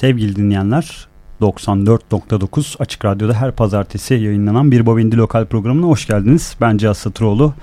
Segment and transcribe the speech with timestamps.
[0.00, 1.08] Sevgili dinleyenler
[1.40, 6.56] 94.9 Açık Radyo'da her pazartesi yayınlanan Bir Bobindi Lokal programına hoş geldiniz.
[6.60, 7.54] Ben Cihaz Satıroğlu.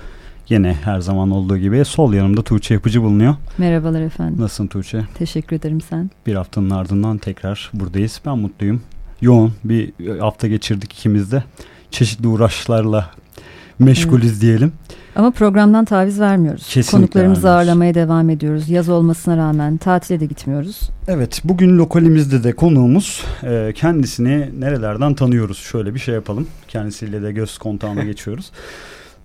[0.48, 3.34] Yine her zaman olduğu gibi sol yanımda Tuğçe Yapıcı bulunuyor.
[3.58, 4.40] Merhabalar efendim.
[4.40, 5.04] Nasılsın Tuğçe?
[5.14, 6.10] Teşekkür ederim sen.
[6.26, 8.20] Bir haftanın ardından tekrar buradayız.
[8.26, 8.82] Ben mutluyum.
[9.20, 11.44] Yoğun bir hafta geçirdik ikimiz de.
[11.90, 13.10] Çeşitli uğraşlarla
[13.78, 14.40] meşgulüz evet.
[14.40, 14.72] diyelim.
[15.18, 16.62] Ama programdan taviz vermiyoruz.
[16.68, 17.68] Kesinlikle Konuklarımızı vermiyoruz.
[17.68, 18.68] ağırlamaya devam ediyoruz.
[18.68, 20.90] Yaz olmasına rağmen tatile de gitmiyoruz.
[21.08, 25.58] Evet bugün lokalimizde de konuğumuz e, kendisini nerelerden tanıyoruz?
[25.58, 26.46] Şöyle bir şey yapalım.
[26.68, 28.52] Kendisiyle de göz kontağına geçiyoruz.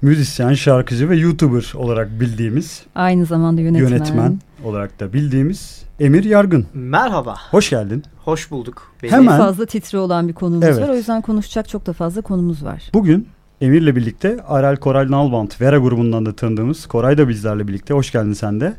[0.01, 2.83] Müzisyen, şarkıcı ve YouTuber olarak bildiğimiz.
[2.95, 3.89] Aynı zamanda yönetmen.
[3.89, 6.65] Yönetmen olarak da bildiğimiz Emir Yargın.
[6.73, 7.35] Merhaba.
[7.51, 8.03] Hoş geldin.
[8.17, 8.91] Hoş bulduk.
[9.03, 9.13] Benim.
[9.13, 9.37] Hemen.
[9.37, 10.81] fazla titri olan bir konumuz evet.
[10.81, 10.89] var.
[10.89, 12.83] O yüzden konuşacak çok da fazla konumuz var.
[12.93, 13.27] Bugün
[13.61, 17.93] Emir'le birlikte Arel Koray Nalbant Vera grubundan da tanıdığımız Koray da bizlerle birlikte.
[17.93, 18.73] Hoş geldin sen de.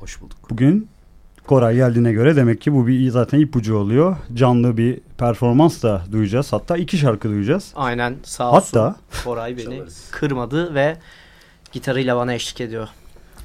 [0.00, 0.36] Hoş bulduk.
[0.50, 0.88] Bugün
[1.46, 4.16] Koray geldiğine göre demek ki bu bir zaten ipucu oluyor.
[4.34, 6.52] Canlı bir performans da duyacağız.
[6.52, 7.72] Hatta iki şarkı duyacağız.
[7.76, 8.78] Aynen sağ olsun.
[8.80, 10.96] Hatta Koray beni kırmadı ve
[11.72, 12.88] gitarıyla bana eşlik ediyor.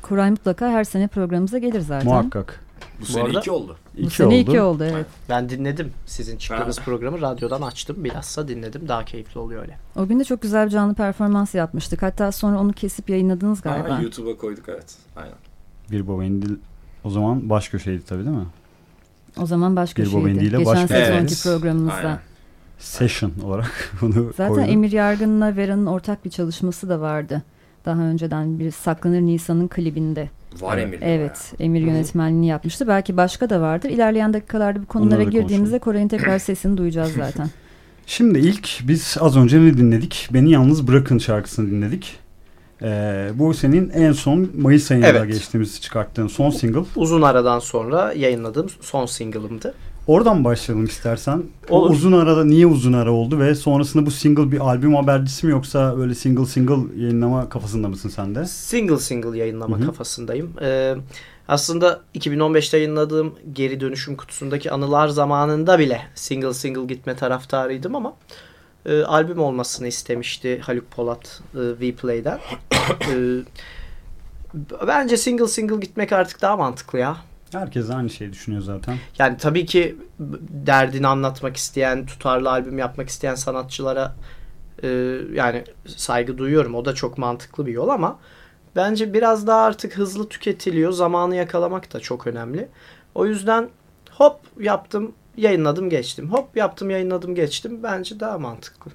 [0.02, 2.08] Koray mutlaka her sene programımıza gelir zaten.
[2.08, 2.60] Muhakkak.
[3.02, 3.78] Bu, Bu sene arada, iki oldu.
[3.98, 4.36] Bu iki sene oldu.
[4.36, 5.06] iki oldu evet.
[5.30, 9.78] Ben dinledim sizin çıktığınız programı radyodan açtım bilhassa dinledim daha keyifli oluyor öyle.
[9.96, 14.00] O gün de çok güzel bir canlı performans yapmıştık hatta sonra onu kesip yayınladınız galiba.
[14.02, 15.36] YouTube'a koyduk evet aynen.
[15.92, 16.56] Bir Bobendil
[17.04, 18.48] o zaman baş köşeydi tabii değil mi?
[19.38, 20.40] O zaman baş köşeydi.
[20.40, 21.42] Geçen baş sezonki evet.
[21.44, 21.96] programımızda.
[21.96, 22.20] Aynen.
[22.80, 24.70] Session olarak bunu Zaten koydum.
[24.70, 27.42] Emir Yargın'la Vera'nın ortak bir çalışması da vardı.
[27.86, 30.30] Daha önceden bir Saklanır Nisan'ın klibinde.
[30.60, 31.00] Var Emir.
[31.02, 31.54] Evet.
[31.60, 31.66] Ya.
[31.66, 32.88] Emir yönetmenliğini yapmıştı.
[32.88, 33.90] Belki başka da vardır.
[33.90, 37.50] İlerleyen dakikalarda bu konulara girdiğimizde Koray'ın tekrar sesini duyacağız zaten.
[38.06, 40.30] Şimdi ilk biz az önce ne dinledik?
[40.34, 42.20] Beni Yalnız Bırakın şarkısını dinledik.
[42.82, 45.28] Ee, bu senin en son Mayıs ayında evet.
[45.28, 46.84] geçtiğimiz çıkarttığın son single.
[46.96, 49.74] Uzun aradan sonra yayınladığım son single'ımdı.
[50.12, 51.44] Oradan başlayalım istersen.
[51.70, 51.90] Olur.
[51.90, 55.52] O uzun arada niye uzun ara oldu ve sonrasında bu single bir albüm habercisi mi
[55.52, 58.46] yoksa böyle single single yayınlama kafasında mısın sen de?
[58.46, 59.86] Single single yayınlama Hı-hı.
[59.86, 60.54] kafasındayım.
[60.62, 60.96] Ee,
[61.48, 68.14] aslında 2015'te yayınladığım geri dönüşüm kutusundaki anılar zamanında bile single single gitme taraftarıydım ama
[68.86, 72.40] e, albüm olmasını istemişti Haluk Polat e, Vplay'den.
[73.12, 73.18] e,
[74.88, 77.18] bence single single gitmek artık daha mantıklı ya.
[77.54, 78.98] Herkes aynı şeyi düşünüyor zaten.
[79.20, 79.96] Yani tabii ki
[80.50, 84.16] derdini anlatmak isteyen, tutarlı albüm yapmak isteyen sanatçılara
[84.84, 84.88] e,
[85.34, 86.76] yani saygı duyuyorum.
[86.76, 88.20] O da çok mantıklı bir yol ama
[88.76, 90.92] bence biraz daha artık hızlı tüketiliyor.
[90.92, 92.68] Zamanı yakalamak da çok önemli.
[93.16, 93.70] O yüzden
[94.12, 96.32] hop yaptım, yayınladım, geçtim.
[96.32, 97.84] Hop yaptım, yayınladım, geçtim.
[97.84, 98.92] Bence daha mantıklı.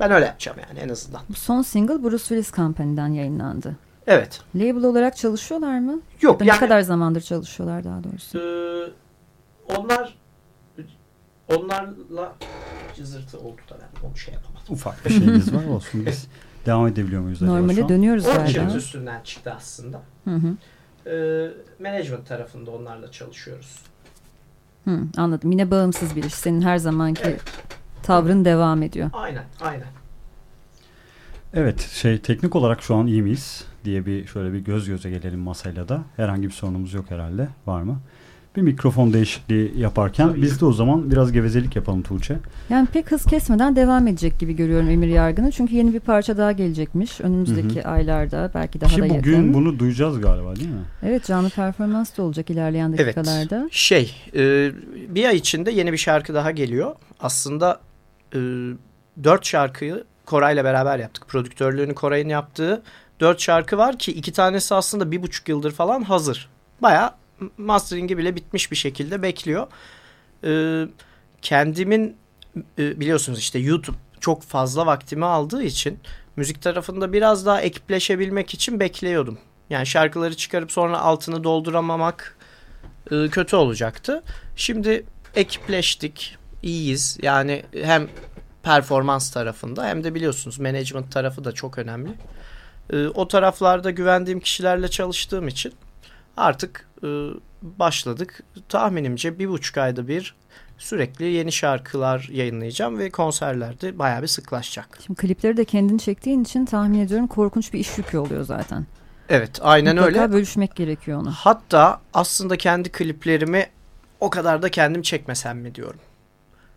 [0.00, 1.20] Ben öyle yapacağım yani en azından.
[1.28, 3.76] Bu son single Bruce Willis Company'den yayınlandı.
[4.08, 4.40] Evet.
[4.56, 6.00] Label olarak çalışıyorlar mı?
[6.20, 6.40] Yok.
[6.40, 8.38] Yani, ne kadar zamandır çalışıyorlar daha doğrusu?
[8.38, 8.44] E,
[9.76, 10.18] onlar
[11.48, 12.34] onlarla
[12.96, 14.64] cızırtı oldu da ben onu şey yapamadım.
[14.68, 16.28] Ufak bir şeyimiz var olsun biz.
[16.66, 17.42] Devam edebiliyor muyuz?
[17.42, 18.76] Normale dönüyoruz galiba.
[18.76, 20.02] üstünden çıktı aslında.
[20.24, 20.54] Hı hı.
[21.10, 21.50] Ee,
[21.82, 23.78] management tarafında onlarla çalışıyoruz.
[24.84, 25.50] Hı, anladım.
[25.50, 26.34] Yine bağımsız bir iş.
[26.34, 27.42] Senin her zamanki evet.
[28.02, 29.10] tavrın devam ediyor.
[29.12, 29.86] Aynen, aynen.
[31.54, 33.64] Evet, şey teknik olarak şu an iyi miyiz?
[33.88, 36.02] Diye bir şöyle bir göz göze gelelim masayla da.
[36.16, 37.48] Herhangi bir sorunumuz yok herhalde.
[37.66, 37.98] Var mı?
[38.56, 42.36] Bir mikrofon değişikliği yaparken biz de o zaman biraz gevezelik yapalım Tuğçe.
[42.70, 45.50] Yani pek hız kesmeden devam edecek gibi görüyorum Emir Yargın'ı.
[45.50, 47.88] Çünkü yeni bir parça daha gelecekmiş önümüzdeki Hı-hı.
[47.88, 49.20] aylarda belki daha Ki da yakın.
[49.20, 50.84] Bugün bunu duyacağız galiba değil mi?
[51.02, 53.60] Evet canlı performans da olacak ilerleyen dakikalarda.
[53.62, 54.72] Evet şey e,
[55.08, 56.94] bir ay içinde yeni bir şarkı daha geliyor.
[57.20, 57.80] Aslında
[58.34, 58.38] e,
[59.24, 61.28] dört şarkıyı Koray'la beraber yaptık.
[61.28, 62.82] Prodüktörlüğünü Koray'ın yaptığı
[63.20, 66.48] dört şarkı var ki iki tanesi aslında bir buçuk yıldır falan hazır.
[66.82, 67.16] Baya
[67.58, 69.66] masteringi bile bitmiş bir şekilde bekliyor.
[70.44, 70.84] Ee,
[71.42, 72.16] kendimin
[72.78, 75.98] e, biliyorsunuz işte YouTube çok fazla vaktimi aldığı için
[76.36, 79.38] müzik tarafında biraz daha ekipleşebilmek için bekliyordum.
[79.70, 82.38] Yani şarkıları çıkarıp sonra altını dolduramamak
[83.10, 84.22] e, kötü olacaktı.
[84.56, 85.04] Şimdi
[85.34, 87.18] ekipleştik, iyiyiz.
[87.22, 88.08] Yani hem
[88.62, 92.10] performans tarafında hem de biliyorsunuz management tarafı da çok önemli.
[92.92, 95.72] E, o taraflarda güvendiğim kişilerle çalıştığım için
[96.36, 97.08] artık e,
[97.62, 98.42] başladık.
[98.68, 100.34] Tahminimce bir buçuk ayda bir
[100.78, 104.98] sürekli yeni şarkılar yayınlayacağım ve konserlerde bayağı bir sıklaşacak.
[105.06, 108.86] Şimdi klipleri de kendin çektiğin için tahmin ediyorum korkunç bir iş yükü oluyor zaten.
[109.28, 110.32] Evet aynen Mutlaka öyle.
[110.32, 111.30] Bölüşmek gerekiyor onu.
[111.30, 113.66] Hatta aslında kendi kliplerimi
[114.20, 116.00] o kadar da kendim çekmesem mi diyorum.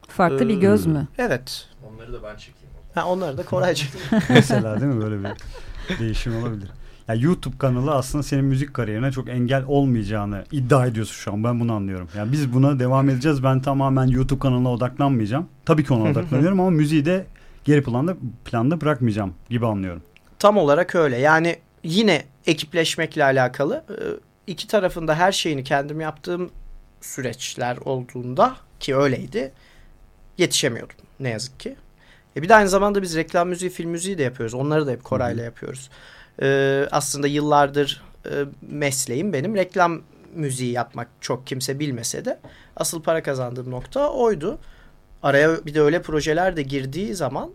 [0.07, 1.07] Farklı ee, bir göz mü?
[1.17, 1.67] Evet.
[1.89, 2.71] Onları da ben çekeyim.
[2.95, 3.75] Ha, onları da Koray
[4.29, 5.29] Mesela değil mi böyle bir
[5.99, 6.69] değişim olabilir.
[7.07, 11.43] Yani YouTube kanalı aslında senin müzik kariyerine çok engel olmayacağını iddia ediyorsun şu an.
[11.43, 12.07] Ben bunu anlıyorum.
[12.17, 13.43] Yani biz buna devam edeceğiz.
[13.43, 15.47] Ben tamamen YouTube kanalına odaklanmayacağım.
[15.65, 17.25] Tabii ki ona odaklanıyorum ama müziği de
[17.65, 20.01] geri planda planda bırakmayacağım gibi anlıyorum.
[20.39, 21.17] Tam olarak öyle.
[21.17, 23.95] Yani yine ekipleşmekle alakalı e,
[24.47, 26.49] iki tarafında her şeyini kendim yaptığım
[27.01, 29.51] süreçler olduğunda ki öyleydi
[30.37, 31.75] yetişemiyordum ne yazık ki.
[32.35, 34.53] E bir de aynı zamanda biz reklam müziği, film müziği de yapıyoruz.
[34.53, 35.89] Onları da hep Koray'la yapıyoruz.
[36.41, 40.01] Ee, aslında yıllardır e, mesleğim benim reklam
[40.35, 42.39] müziği yapmak çok kimse bilmese de
[42.75, 44.59] asıl para kazandığım nokta oydu.
[45.23, 47.51] Araya bir de öyle projeler de girdiği zaman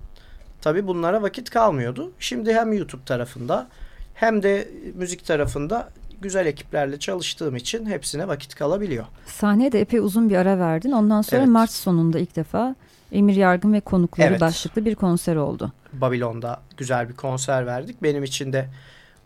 [0.61, 2.13] tabii bunlara vakit kalmıyordu.
[2.19, 3.69] Şimdi hem YouTube tarafında
[4.15, 5.89] hem de müzik tarafında
[6.21, 9.05] güzel ekiplerle çalıştığım için hepsine vakit kalabiliyor.
[9.27, 10.93] Sahneye de epey uzun bir ara verdin.
[10.93, 11.51] Ondan sonra evet.
[11.51, 12.75] Mart sonunda ilk defa
[13.13, 14.41] Emir Yargın ve konukları evet.
[14.41, 15.73] başlıklı bir konser oldu.
[15.93, 18.03] Babilon'da güzel bir konser verdik.
[18.03, 18.69] Benim için de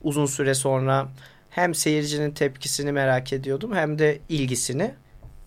[0.02, 1.08] uzun süre sonra
[1.50, 4.94] hem seyircinin tepkisini merak ediyordum hem de ilgisini.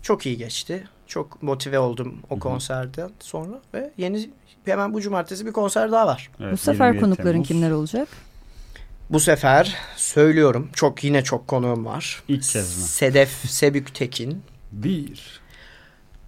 [0.02, 0.88] Çok iyi geçti.
[1.08, 4.30] Çok motive oldum o konserden sonra ve yeni
[4.66, 6.30] hemen bu cumartesi bir konser daha var.
[6.40, 7.48] Evet, bu sefer konukların Temmuz.
[7.48, 8.08] kimler olacak?
[9.10, 12.24] Bu sefer söylüyorum çok yine çok konuğum var.
[12.28, 12.84] İlk kez mi?
[12.84, 14.44] Sedef Sebük Tekin.
[14.72, 15.43] Bir.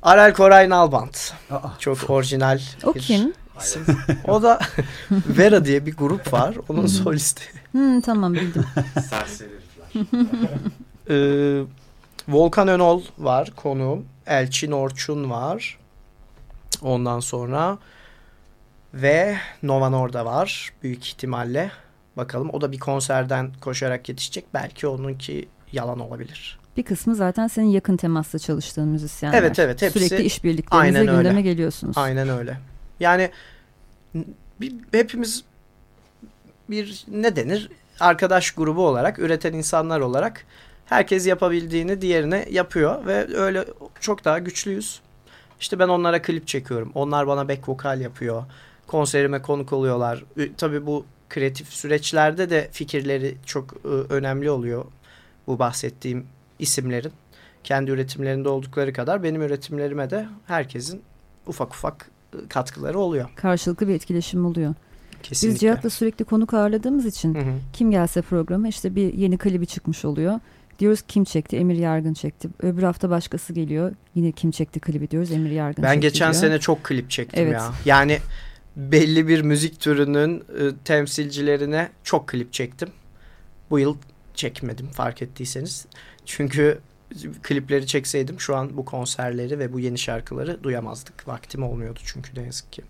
[0.05, 1.33] Arel Koray Nalbant.
[1.51, 1.69] Aa.
[1.79, 2.59] Çok orijinal.
[2.83, 3.33] O kim?
[3.59, 3.85] Isim.
[4.27, 4.59] o da
[5.11, 6.55] Vera diye bir grup var.
[6.69, 7.43] Onun solisti.
[7.71, 8.65] Hmm, tamam bildim.
[9.09, 9.49] Serseri
[11.09, 11.63] ee,
[12.27, 14.05] Volkan Önol var konuğum.
[14.27, 15.79] Elçin Orçun var.
[16.81, 17.77] Ondan sonra
[18.93, 21.71] ve Nova Norda var büyük ihtimalle.
[22.17, 24.45] Bakalım o da bir konserden koşarak yetişecek.
[24.53, 26.59] Belki onunki yalan olabilir.
[26.77, 29.37] Bir kısmı zaten senin yakın temasla çalıştığın müzisyenler.
[29.37, 29.81] Evet evet.
[29.81, 31.41] Hepsi, Sürekli işbirliklerinizle gündeme öyle.
[31.41, 31.97] geliyorsunuz.
[31.97, 32.57] Aynen öyle.
[32.99, 33.31] Yani
[34.61, 35.43] bir, hepimiz
[36.69, 40.45] bir ne denir arkadaş grubu olarak üreten insanlar olarak
[40.85, 43.65] herkes yapabildiğini diğerine yapıyor ve öyle
[43.99, 45.01] çok daha güçlüyüz.
[45.59, 46.91] İşte ben onlara klip çekiyorum.
[46.95, 48.43] Onlar bana back vokal yapıyor.
[48.87, 50.23] Konserime konuk oluyorlar.
[50.57, 54.85] Tabii bu kreatif süreçlerde de fikirleri çok önemli oluyor.
[55.47, 56.25] Bu bahsettiğim
[56.59, 57.11] isimlerin
[57.63, 61.01] kendi üretimlerinde oldukları kadar benim üretimlerime de herkesin
[61.47, 63.29] ufak ufak ıı, katkıları oluyor.
[63.35, 64.73] Karşılıklı bir etkileşim oluyor.
[65.23, 65.53] Kesinlikle.
[65.53, 67.53] Biz Cihat'la sürekli konuk ağırladığımız için hı hı.
[67.73, 70.39] kim gelse programa işte bir yeni klibi çıkmış oluyor.
[70.79, 71.57] Diyoruz kim çekti?
[71.57, 72.49] Emir Yargın çekti.
[72.59, 73.95] Öbür hafta başkası geliyor.
[74.15, 75.31] Yine kim çekti klibi diyoruz.
[75.31, 76.41] Emir Yargın ben çekti geçen diyor.
[76.41, 77.53] sene çok klip çektim evet.
[77.53, 77.73] ya.
[77.85, 78.19] Yani
[78.75, 82.89] belli bir müzik türünün e, temsilcilerine çok klip çektim.
[83.69, 83.97] Bu yıl
[84.33, 85.85] çekmedim fark ettiyseniz.
[86.25, 86.79] Çünkü
[87.43, 91.27] klipleri çekseydim şu an bu konserleri ve bu yeni şarkıları duyamazdık.
[91.27, 92.81] Vaktim olmuyordu çünkü ne yazık ki.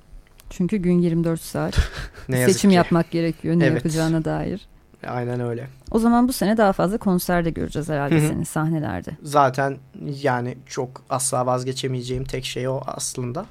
[0.49, 1.77] Çünkü gün 24 saat.
[2.29, 2.75] ne Seçim ki.
[2.75, 3.75] yapmak gerekiyor ne evet.
[3.75, 4.67] yapacağına dair.
[5.07, 5.67] Aynen öyle.
[5.91, 8.27] O zaman bu sene daha fazla konserde göreceğiz herhalde Hı-hı.
[8.27, 9.11] seni sahnelerde.
[9.23, 9.77] Zaten
[10.21, 13.45] yani çok asla vazgeçemeyeceğim tek şey o aslında.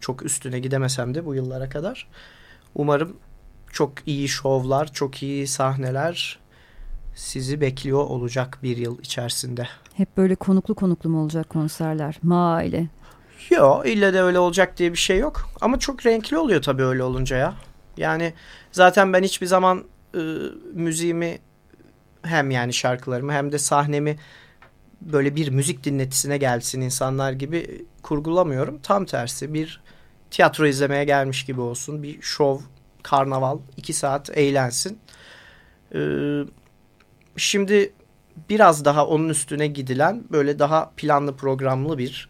[0.00, 2.08] Çok üstüne gidemesem de bu yıllara kadar.
[2.74, 3.16] Umarım
[3.72, 6.38] çok iyi şovlar, çok iyi sahneler
[7.14, 9.68] sizi bekliyor olacak bir yıl içerisinde.
[9.94, 12.18] Hep böyle konuklu konuklu mu olacak konserler?
[12.22, 12.88] Ma ile.
[13.50, 15.48] Yok ille de öyle olacak diye bir şey yok.
[15.60, 17.54] Ama çok renkli oluyor tabii öyle olunca ya.
[17.96, 18.32] Yani
[18.72, 20.20] zaten ben hiçbir zaman e,
[20.74, 21.38] müziğimi
[22.22, 24.16] hem yani şarkılarımı hem de sahnemi
[25.00, 28.78] böyle bir müzik dinletisine gelsin insanlar gibi kurgulamıyorum.
[28.82, 29.82] Tam tersi bir
[30.30, 32.02] tiyatro izlemeye gelmiş gibi olsun.
[32.02, 32.58] Bir şov,
[33.02, 34.98] karnaval, iki saat eğlensin.
[35.94, 35.98] Ee,
[37.36, 37.92] şimdi
[38.50, 42.28] biraz daha onun üstüne gidilen böyle daha planlı programlı bir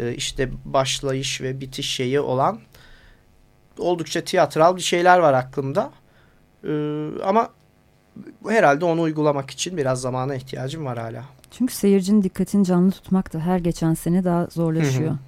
[0.00, 2.60] e, işte başlayış ve bitiş şeyi olan
[3.78, 5.90] oldukça tiyatral bir şeyler var aklımda.
[6.64, 7.48] Ee, ama
[8.48, 11.24] herhalde onu uygulamak için biraz zamana ihtiyacım var hala.
[11.50, 15.18] Çünkü seyircinin dikkatini canlı tutmak da her geçen sene daha zorlaşıyor.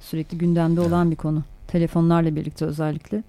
[0.00, 1.44] Sürekli gündemde olan bir konu.
[1.68, 3.22] Telefonlarla birlikte özellikle.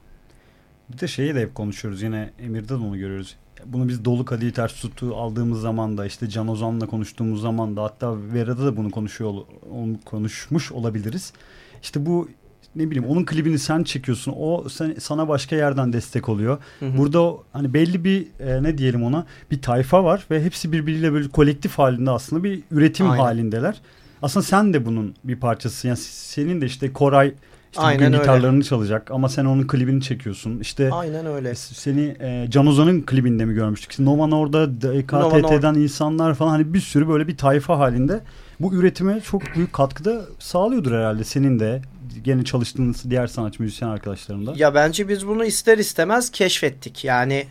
[0.90, 2.02] Bir de şeyi de hep konuşuyoruz.
[2.02, 3.36] Yine Emir'de de onu görüyoruz.
[3.66, 7.84] Bunu biz dolu kadehi ters tutu aldığımız zaman da işte Can Ozan'la konuştuğumuz zaman da
[7.84, 9.34] hatta Vera'da da bunu konuşuyor
[9.72, 11.34] onu konuşmuş olabiliriz.
[11.82, 12.30] İşte bu
[12.76, 14.34] ne bileyim onun klibini sen çekiyorsun.
[14.38, 16.58] O sen, sana başka yerden destek oluyor.
[16.80, 16.98] Hı hı.
[16.98, 21.30] Burada hani belli bir e, ne diyelim ona bir tayfa var ve hepsi birbiriyle böyle
[21.30, 23.24] kolektif halinde aslında bir üretim Aynen.
[23.24, 23.82] halindeler.
[24.22, 25.88] Aslında sen de bunun bir parçasısın.
[25.88, 27.34] Yani senin de işte Koray
[27.76, 28.66] işte Aynen bugün gitarlarını öyle.
[28.66, 30.60] çalacak ama sen onun klibini çekiyorsun.
[30.60, 31.56] İşte Aynen öyle.
[31.56, 34.00] Seni e, Can Ozan'ın klibinde mi görmüştük?
[34.00, 34.66] Novan orada
[35.08, 38.22] KTT'den insanlar falan hani bir sürü böyle bir tayfa halinde
[38.60, 41.82] bu üretime çok büyük katkıda sağlıyordur herhalde senin de
[42.24, 44.54] gene çalıştığınız diğer sanatçı müzisyen arkadaşlarında.
[44.56, 47.04] Ya bence biz bunu ister istemez keşfettik.
[47.04, 47.48] Yani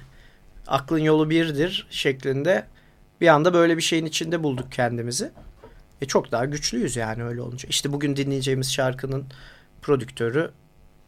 [0.67, 2.65] aklın yolu birdir şeklinde
[3.21, 5.31] bir anda böyle bir şeyin içinde bulduk kendimizi.
[6.03, 7.69] E çok daha güçlüyüz yani öyle olunca.
[7.69, 9.25] İşte bugün dinleyeceğimiz şarkının
[9.85, 10.51] prodüktörü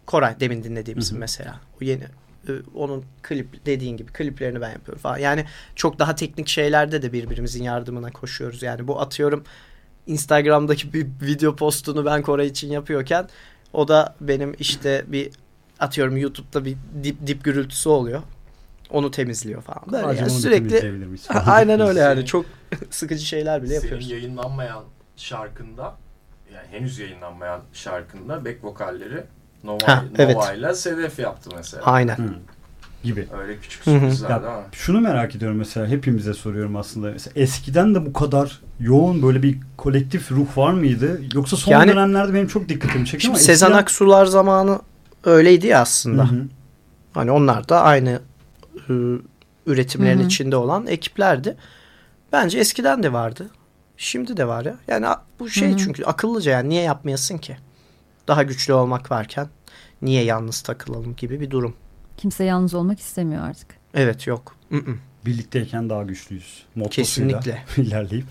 [0.07, 1.19] Koray demin dinlediğimiz Hı-hı.
[1.19, 1.61] mesela.
[1.81, 2.05] O yeni
[2.49, 5.19] e, onun klip dediğin gibi kliplerini ben yapıyorum falan.
[5.19, 8.63] Yani çok daha teknik şeylerde de birbirimizin yardımına koşuyoruz.
[8.63, 9.45] Yani bu atıyorum
[10.07, 13.29] Instagram'daki bir video postunu ben Koray için yapıyorken
[13.73, 15.31] o da benim işte bir
[15.81, 18.23] atıyorum YouTube'da bir dip dip gürültüsü oluyor.
[18.91, 19.93] Onu temizliyor falan.
[19.93, 22.47] Böyle yani sürekli aynen öyle yani çok
[22.91, 24.09] sıkıcı şeyler bile yapıyoruz.
[24.09, 24.85] Senin yayınlanmayan
[25.17, 25.97] şarkında
[26.57, 29.25] yani henüz yayınlanmayan şarkında back vokalleri
[29.65, 30.37] Nova, ha, evet.
[30.37, 31.83] Nova ile Sedef yaptı mesela.
[31.85, 32.17] Aynen.
[32.17, 32.23] Hı.
[33.05, 33.29] gibi.
[33.43, 34.63] Öyle küçük sürprizler Ya, değil mi?
[34.73, 37.11] şunu merak ediyorum mesela hepimize soruyorum aslında.
[37.11, 41.21] Mesela eskiden de bu kadar yoğun böyle bir kolektif ruh var mıydı?
[41.35, 44.81] Yoksa son Yani- dönemlerde benim çok dikkatimi çekti Şimdi ama Sezen eskiden- Aksular zamanı
[45.25, 46.23] öyleydi ya aslında.
[46.31, 46.43] Hı hı.
[47.15, 48.21] Hani onlar da aynı
[48.89, 48.93] e,
[49.67, 50.27] üretimlerin Hı hı.
[50.27, 51.57] içinde olan ekiplerdi.
[52.33, 53.47] Bence eskiden de vardı.
[53.97, 54.77] Şimdi de var ya.
[54.89, 55.07] Yani
[55.39, 55.79] bu şey Hı hı.
[55.79, 57.57] çünkü akıllıca yani niye yapmayasın ki?
[58.29, 59.49] Daha güçlü olmak varken
[60.03, 61.75] niye yalnız takılalım gibi bir durum.
[62.17, 63.69] Kimse yalnız olmak istemiyor artık.
[63.95, 64.55] Evet yok.
[64.71, 64.99] Mm-mm.
[65.27, 66.63] Birlikteyken daha güçlüyüz.
[66.75, 67.65] Mottosuyla Kesinlikle.
[67.83, 68.27] ilerleyip.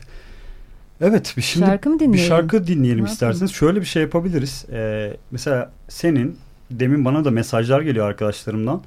[1.01, 2.29] Evet bir şimdi Şarkı mı bir dinleyelim?
[2.29, 3.51] şarkı dinleyelim Ne isterseniz.
[3.51, 4.65] Şöyle bir şey yapabiliriz.
[4.71, 6.37] Ee, mesela senin
[6.71, 8.81] demin bana da mesajlar geliyor arkadaşlarımdan.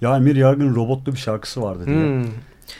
[0.00, 1.96] Ya Emir Yargın robotlu bir şarkısı vardı diye.
[1.96, 2.24] Hmm.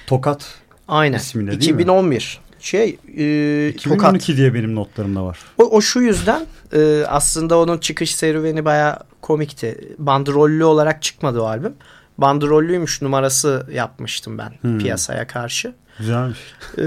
[0.07, 0.55] Tokat
[0.88, 1.17] Aynen.
[1.17, 1.83] İsminde değil mi?
[1.83, 2.41] 2011.
[2.64, 4.37] Şey e, 2012 Tokat.
[4.37, 5.38] diye benim notlarımda var.
[5.59, 9.94] O, o şu yüzden e, aslında onun çıkış serüveni baya komikti.
[9.99, 11.75] Bandrollü olarak çıkmadı o albüm.
[12.18, 14.78] Bandrollüymüş numarası yapmıştım ben Hmm.
[14.78, 15.75] piyasaya karşı.
[15.99, 16.38] Güzelmiş.
[16.78, 16.85] E,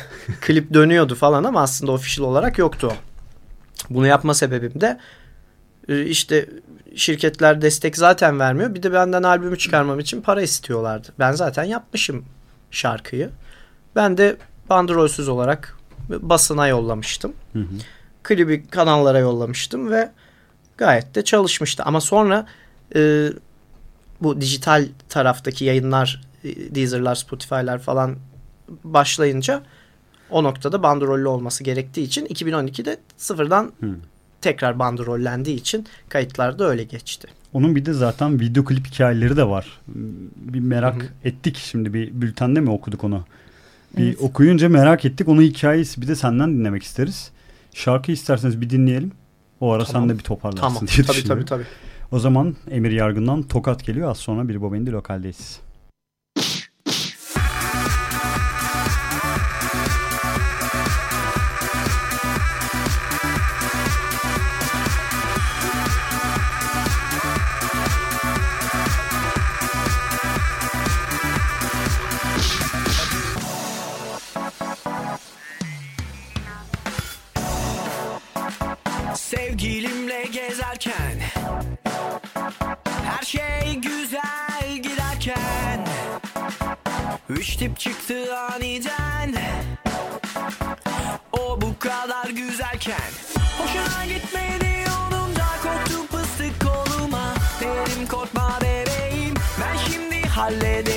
[0.40, 2.96] klip dönüyordu falan ama aslında official olarak yoktu o.
[3.90, 4.98] Bunu yapma sebebim de
[5.88, 6.48] e, işte
[6.96, 8.74] şirketler destek zaten vermiyor.
[8.74, 11.08] Bir de benden albümü çıkarmam için para istiyorlardı.
[11.18, 12.24] Ben zaten yapmışım
[12.70, 13.30] şarkıyı.
[13.96, 14.36] Ben de
[14.70, 15.76] bandrolsüz olarak
[16.10, 17.74] basına yollamıştım Hı hı.
[18.22, 20.10] klibi kanallara yollamıştım ve
[20.78, 21.82] gayet de çalışmıştı.
[21.86, 22.46] Ama sonra
[22.96, 23.28] e,
[24.20, 28.16] bu dijital taraftaki yayınlar, e, Deezer'lar, Spotify'lar falan
[28.84, 29.62] başlayınca
[30.30, 33.90] o noktada bandrollü olması gerektiği için 2012'de sıfırdan Hı.
[34.40, 37.28] tekrar bandrollendiği için kayıtlarda öyle geçti.
[37.52, 39.80] Onun bir de zaten video klip hikayeleri de var.
[40.36, 41.08] Bir merak Hı hı.
[41.24, 43.24] ettik şimdi bir bültende mi okuduk onu?
[43.96, 44.16] Bir Evet.
[44.20, 45.28] okuyunca merak ettik.
[45.28, 47.30] Onun hikayesi bir de senden dinlemek isteriz.
[47.74, 49.12] Şarkı isterseniz bir dinleyelim.
[49.60, 50.02] O ara Tamam.
[50.02, 50.80] sen de bir toparlarsın Tamam.
[50.86, 51.44] diye Tabii düşünüyorum.
[51.46, 51.74] tabii tabii.
[52.12, 54.10] O zaman Emir Yargın'dan Tokat geliyor.
[54.10, 55.58] Az sonra bir Bobendi lokaldeyiz.
[87.38, 89.34] Üç tip çıktı aniden.
[91.32, 93.10] O bu kadar güzelken.
[93.58, 97.34] Hoşuna gitmedi yolumda Korktu pıstık koluma.
[97.60, 100.93] Derim korkma bebeğim Ben şimdi hallederim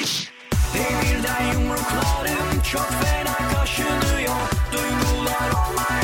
[0.00, 0.30] hariç
[0.74, 4.36] Demirden yumruklarım çok fena kaşınıyor.
[4.72, 5.99] Duygular olmayınca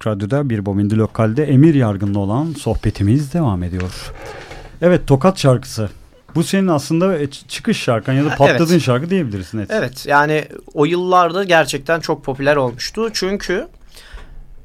[0.00, 4.12] Açık Radyo'da bir Bobindi Lokal'de Emir Yargın'la olan sohbetimiz devam ediyor.
[4.82, 5.88] Evet Tokat şarkısı.
[6.34, 8.82] Bu senin aslında e, çıkış şarkın ya da patladığın evet.
[8.82, 9.58] şarkı diyebilirsin.
[9.58, 9.70] Evet.
[9.72, 13.10] evet yani o yıllarda gerçekten çok popüler olmuştu.
[13.12, 13.68] Çünkü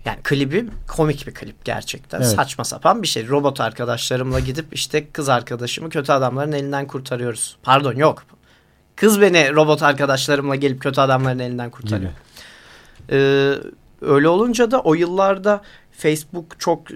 [0.06, 2.18] yani klibi komik bir klip gerçekten.
[2.18, 2.28] Evet.
[2.28, 3.28] Saçma sapan bir şey.
[3.28, 7.58] Robot arkadaşlarımla gidip işte kız arkadaşımı kötü adamların elinden kurtarıyoruz.
[7.64, 8.24] Pardon yok.
[8.96, 12.12] Kız beni robot arkadaşlarımla gelip kötü adamların elinden kurtarıyor.
[13.12, 13.54] Ee,
[14.02, 16.96] öyle olunca da o yıllarda Facebook çok e,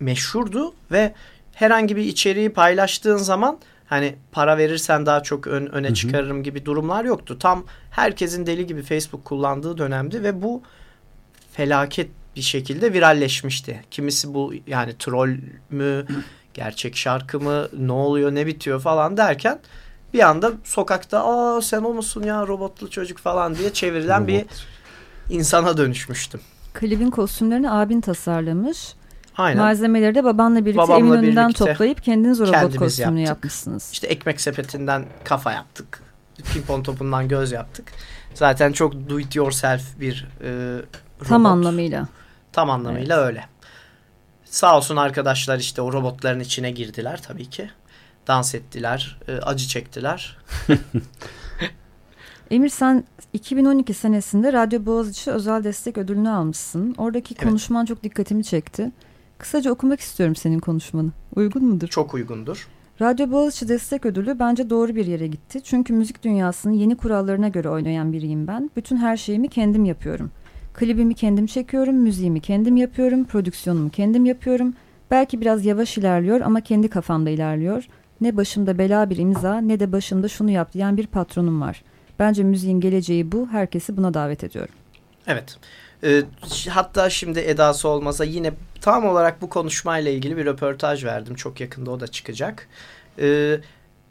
[0.00, 1.14] meşhurdu ve
[1.52, 5.94] herhangi bir içeriği paylaştığın zaman hani para verirsen daha çok ön, öne hı hı.
[5.94, 7.38] çıkarırım gibi durumlar yoktu.
[7.38, 10.62] Tam herkesin deli gibi Facebook kullandığı dönemdi ve bu
[11.52, 13.84] felaket bir şekilde viralleşmişti.
[13.90, 15.36] Kimisi bu yani troll
[15.70, 16.06] mü,
[16.54, 19.58] gerçek şarkı mı, ne oluyor, ne bitiyor falan derken
[20.14, 24.28] bir anda sokakta aa sen o musun ya robotlu çocuk falan diye çevrilen Robot.
[24.28, 24.44] bir
[25.30, 26.40] insana dönüşmüştüm.
[26.74, 28.94] Klibin kostümlerini abin tasarlamış.
[29.36, 29.62] Aynen.
[29.62, 33.36] Malzemeleri de babanla birlikte Babamla Eminönü'nden birlikte toplayıp kendiniz o robot kostümünü yaptık.
[33.36, 33.90] yapmışsınız.
[33.92, 36.02] İşte ekmek sepetinden kafa yaptık.
[36.52, 37.92] Pimpon topundan göz yaptık.
[38.34, 40.48] Zaten çok do it yourself bir e,
[41.18, 41.28] robot.
[41.28, 42.08] Tam anlamıyla.
[42.52, 43.26] Tam anlamıyla evet.
[43.26, 43.44] öyle.
[44.44, 47.70] Sağ olsun arkadaşlar işte o robotların içine girdiler tabii ki.
[48.26, 50.36] Dans ettiler, e, acı çektiler.
[52.50, 56.94] Emir sen 2012 senesinde Radyo Boğaziçi özel destek ödülünü almışsın.
[56.98, 57.44] Oradaki evet.
[57.44, 58.92] konuşman çok dikkatimi çekti.
[59.38, 61.10] Kısaca okumak istiyorum senin konuşmanı.
[61.36, 61.88] Uygun mudur?
[61.88, 62.68] Çok uygundur.
[63.00, 65.60] Radyo Boğaziçi Destek Ödülü bence doğru bir yere gitti.
[65.64, 68.70] Çünkü müzik dünyasının yeni kurallarına göre oynayan biriyim ben.
[68.76, 70.30] Bütün her şeyimi kendim yapıyorum.
[70.74, 74.74] Klibimi kendim çekiyorum, müziğimi kendim yapıyorum, prodüksiyonumu kendim yapıyorum.
[75.10, 77.86] Belki biraz yavaş ilerliyor ama kendi kafamda ilerliyor.
[78.20, 81.82] Ne başımda bela bir imza ne de başımda şunu yap diyen bir patronum var.
[82.20, 83.48] Bence müziğin geleceği bu.
[83.52, 84.74] Herkesi buna davet ediyorum.
[85.26, 85.56] Evet.
[86.04, 86.22] Ee,
[86.68, 91.34] hatta şimdi edası olmasa yine tam olarak bu konuşmayla ilgili bir röportaj verdim.
[91.34, 92.68] Çok yakında o da çıkacak.
[93.18, 93.56] Ee,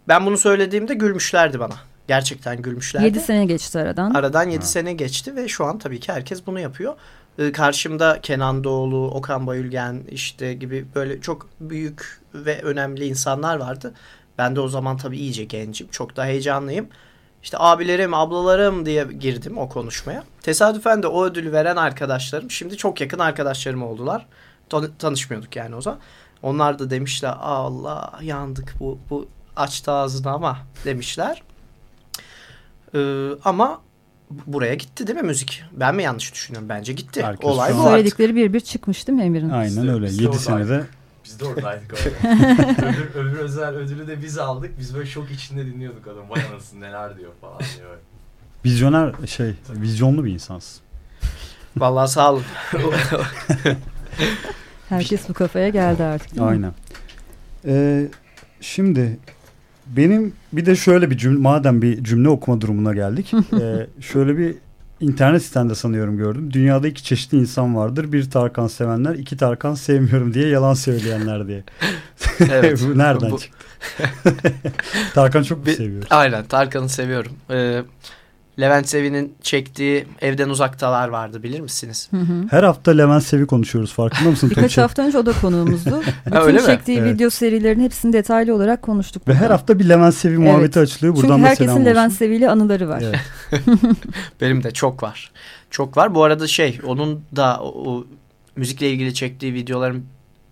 [0.08, 1.74] ben bunu söylediğimde gülmüşlerdi bana.
[2.08, 3.06] Gerçekten gülmüşlerdi.
[3.06, 4.14] 7 sene geçti aradan.
[4.14, 6.96] Aradan 7 sene geçti ve şu an tabii ki herkes bunu yapıyor.
[7.40, 13.94] Ee, karşımda Kenan Doğulu, Okan Bayülgen işte gibi böyle çok büyük ve önemli insanlar vardı.
[14.38, 15.88] Ben de o zaman tabii iyice gencim.
[15.92, 16.88] Çok da heyecanlıyım.
[17.44, 20.24] İşte abilerim, ablalarım diye girdim o konuşmaya.
[20.42, 24.26] Tesadüfen de o ödülü veren arkadaşlarım şimdi çok yakın arkadaşlarım oldular.
[24.70, 26.00] Tan tanışmıyorduk yani o zaman.
[26.44, 31.44] Onlar da demişler Allah yandık bu, bu açtı ağzını ama demişler.
[32.96, 33.82] Ee, ama
[34.48, 35.64] buraya gitti değil mi müzik?
[35.72, 36.70] Ben mi yanlış düşünüyorum?
[36.70, 37.24] Bence gitti.
[37.24, 39.50] Herkes Olay bu Söyledikleri bir bir çıkmış değil mi Emir'in?
[39.50, 40.06] Aynen öyle.
[40.12, 40.86] 7 senede
[41.30, 41.94] biz de oradaydık
[42.82, 44.80] öbür, öbür özel ödülü de biz aldık.
[44.80, 46.30] Biz böyle şok içinde dinliyorduk adam.
[46.30, 47.98] Vay anasını neler diyor falan diyor.
[48.66, 50.82] Vizyoner şey, vizyonlu bir insansın.
[51.78, 52.44] Vallahi sağ olun.
[54.90, 56.42] Herkes bu kafaya geldi artık.
[56.42, 56.74] Aynen.
[57.66, 58.08] Ee,
[58.62, 59.20] şimdi
[59.88, 63.34] benim bir de şöyle bir cümle, madem bir cümle okuma durumuna geldik.
[63.62, 64.56] e, şöyle bir
[65.02, 66.54] internet sitende sanıyorum gördüm.
[66.54, 68.12] Dünyada iki çeşitli insan vardır.
[68.12, 71.64] Bir Tarkan sevenler, iki Tarkan sevmiyorum diye yalan söyleyenler diye.
[72.52, 72.82] Evet.
[72.88, 73.40] Bu nereden bu...
[73.40, 73.66] çıktı?
[75.14, 76.04] Tarkan çok bir, seviyor.
[76.10, 77.32] Aynen Tarkan'ı seviyorum.
[77.50, 77.82] Ee,
[78.60, 82.08] Levent Sevi'nin çektiği Evden Uzaktalar vardı bilir misiniz?
[82.12, 82.46] Hı hı.
[82.50, 84.50] Her hafta Levent Sevi konuşuyoruz farkında mısın?
[84.50, 86.02] Birkaç hafta önce o da konuğumuzdu.
[86.26, 87.14] Bütün Öyle çektiği mi?
[87.14, 89.28] video serilerin hepsini detaylı olarak konuştuk.
[89.28, 89.46] Ve burada.
[89.46, 90.44] her hafta bir Levent Sevi evet.
[90.44, 91.16] muhabbeti açılıyor.
[91.16, 93.04] Buradan Çünkü herkesin Levent Sevi ile anıları var.
[93.04, 93.20] Evet.
[94.42, 95.32] Benim de çok var.
[95.70, 96.16] Çok var.
[96.16, 98.06] Bu arada şey onun da o, o
[98.56, 100.06] müzikle ilgili çektiği videoların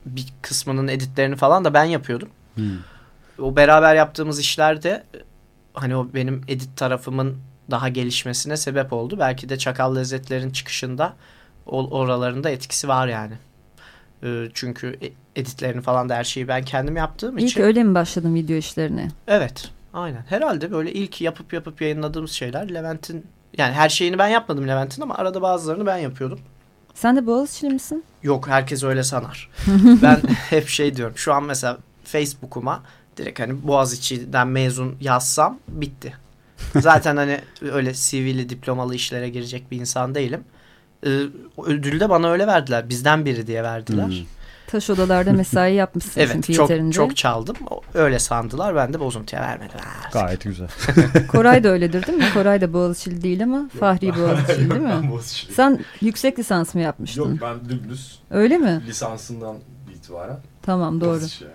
[0.05, 2.29] bir kısmının editlerini falan da ben yapıyordum.
[2.55, 2.65] Hmm.
[3.39, 5.03] O beraber yaptığımız işlerde
[5.73, 7.37] hani o benim edit tarafımın
[7.71, 9.15] daha gelişmesine sebep oldu.
[9.19, 11.13] Belki de çakal lezzetlerin çıkışında
[11.65, 13.33] oralarında etkisi var yani.
[14.23, 15.09] Ee, çünkü e,
[15.41, 17.59] editlerini falan da her şeyi ben kendim yaptığım ilk için.
[17.59, 19.07] İlk öyle mi başladın video işlerine?
[19.27, 19.69] Evet.
[19.93, 20.23] Aynen.
[20.29, 23.25] Herhalde böyle ilk yapıp yapıp yayınladığımız şeyler Levent'in
[23.57, 26.39] yani her şeyini ben yapmadım Levent'in ama arada bazılarını ben yapıyordum.
[26.93, 28.03] Sen de Boğaziçi'li misin?
[28.23, 29.49] Yok herkes öyle sanar.
[30.01, 31.17] ben hep şey diyorum.
[31.17, 32.83] Şu an mesela Facebook'uma
[33.17, 36.13] direkt hani Boğaziçi'den mezun yazsam bitti.
[36.81, 37.39] Zaten hani
[37.71, 40.43] öyle CV'li diplomalı işlere girecek bir insan değilim.
[41.05, 41.09] Ee,
[41.65, 42.89] ödülü de bana öyle verdiler.
[42.89, 44.07] Bizden biri diye verdiler.
[44.07, 44.25] Hmm.
[44.67, 46.95] Taş odalarda mesai yapmışsın evet, çünkü çok, yeterince.
[46.95, 47.55] çok çaldım.
[47.93, 48.75] Öyle sandılar.
[48.75, 49.79] Ben de bozuntuya vermedim.
[50.13, 50.67] Gayet güzel.
[51.27, 52.29] Koray da öyledir değil mi?
[52.33, 55.09] Koray da Boğaziçi'li değil ama Yok, Fahri Boğaziçi'li değil mi?
[55.55, 57.29] Sen yüksek lisans mı yapmıştın?
[57.29, 58.19] Yok ben dümdüz.
[58.31, 58.81] Öyle mi?
[58.87, 59.55] Lisansından
[59.95, 60.37] itibaren.
[60.61, 61.09] Tamam doğru.
[61.09, 61.45] Boğaziçi.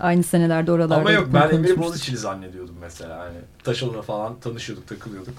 [0.00, 0.96] Aynı senelerde oralarda.
[0.96, 3.18] Ama yok ben Emir Boğaziçi'li zannediyordum mesela.
[3.18, 5.34] Hani Taşola'da falan tanışıyorduk, takılıyorduk.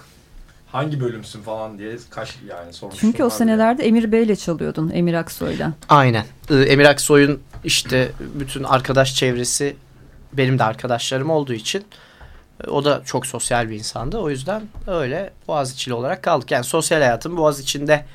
[0.72, 3.10] hangi bölümsün falan diye kaç yani sormuştum.
[3.10, 4.90] Çünkü o senelerde Emir Bey'le çalıyordun.
[4.94, 5.74] Emir Aksoy'la.
[5.90, 6.26] Aynen.
[6.50, 9.76] Ee, Emir Aksoy'un işte bütün arkadaş çevresi
[10.34, 11.86] benim de arkadaşlarım olduğu için
[12.64, 14.18] e, o da çok sosyal bir insandı.
[14.18, 16.52] O yüzden öyle Boğaziçi'li olarak kaldık.
[16.52, 18.06] Yani sosyal hayatım Boğaziçi'nde e,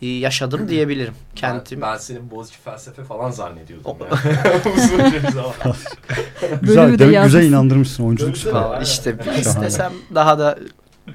[0.00, 1.14] yaşadım diyebilirim.
[1.36, 1.80] Kendim.
[1.80, 3.96] Ben, ben senin Boğaziçi felsefe falan zannediyordum.
[4.76, 5.54] Uzunca bir zaman.
[6.62, 8.04] Güzel, de inandırmışsın.
[8.04, 8.62] Oyunculuk süper.
[8.70, 8.84] Aynen.
[8.84, 10.58] İşte istesem daha da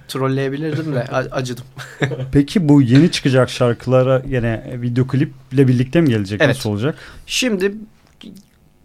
[0.08, 1.66] trolleyebilirdim de acıdım.
[2.32, 6.42] Peki bu yeni çıkacak şarkılara yine video kliple birlikte mi gelecek?
[6.42, 6.56] Evet.
[6.56, 6.96] Nasıl olacak?
[7.26, 7.74] Şimdi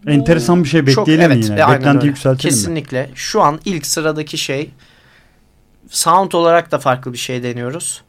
[0.07, 1.59] Enteresan bir şey çok- bekleyelim mi evet, yine?
[1.59, 2.05] e, öyle.
[2.05, 2.59] yükseltelim mi?
[2.59, 3.09] Kesinlikle.
[3.15, 4.71] Şu an ilk sıradaki şey
[5.89, 8.01] sound olarak da farklı bir şey deniyoruz.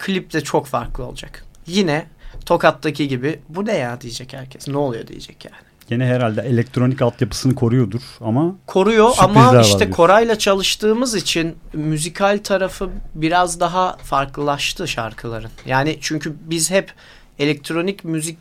[0.00, 1.44] Klip de çok farklı olacak.
[1.66, 2.06] Yine
[2.46, 4.68] Tokat'taki gibi bu ne ya diyecek herkes.
[4.68, 5.70] Ne oluyor diyecek yani.
[5.90, 9.90] Yine herhalde elektronik altyapısını koruyordur ama Koruyor ama işte.
[9.90, 15.50] Koray'la çalıştığımız için müzikal tarafı biraz daha farklılaştı şarkıların.
[15.66, 16.92] Yani çünkü biz hep
[17.38, 18.38] elektronik müzik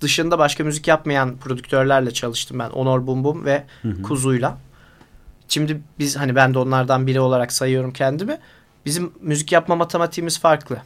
[0.00, 2.70] dışında başka müzik yapmayan prodüktörlerle çalıştım ben.
[2.70, 4.02] Onor Bum Bum ve Hı hı.
[4.02, 4.58] Kuzu'yla.
[5.48, 8.38] Şimdi biz hani ben de onlardan biri olarak sayıyorum kendimi.
[8.86, 10.82] Bizim müzik yapma matematiğimiz farklı.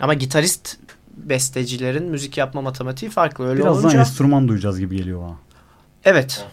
[0.00, 0.76] Ama gitarist
[1.16, 3.46] bestecilerin müzik yapma matematiği farklı.
[3.48, 5.36] Öyle birazdan olunca enstrüman duyacağız gibi geliyor bana.
[6.04, 6.46] evet.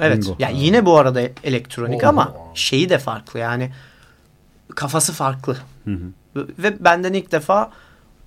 [0.00, 0.22] Evet.
[0.22, 0.36] Bingo.
[0.38, 2.08] Ya yine bu arada elektronik Oo.
[2.08, 3.38] ama şeyi de farklı.
[3.40, 3.72] Yani
[4.74, 5.56] kafası farklı.
[5.84, 6.46] Hı hı.
[6.58, 7.72] Ve benden ilk defa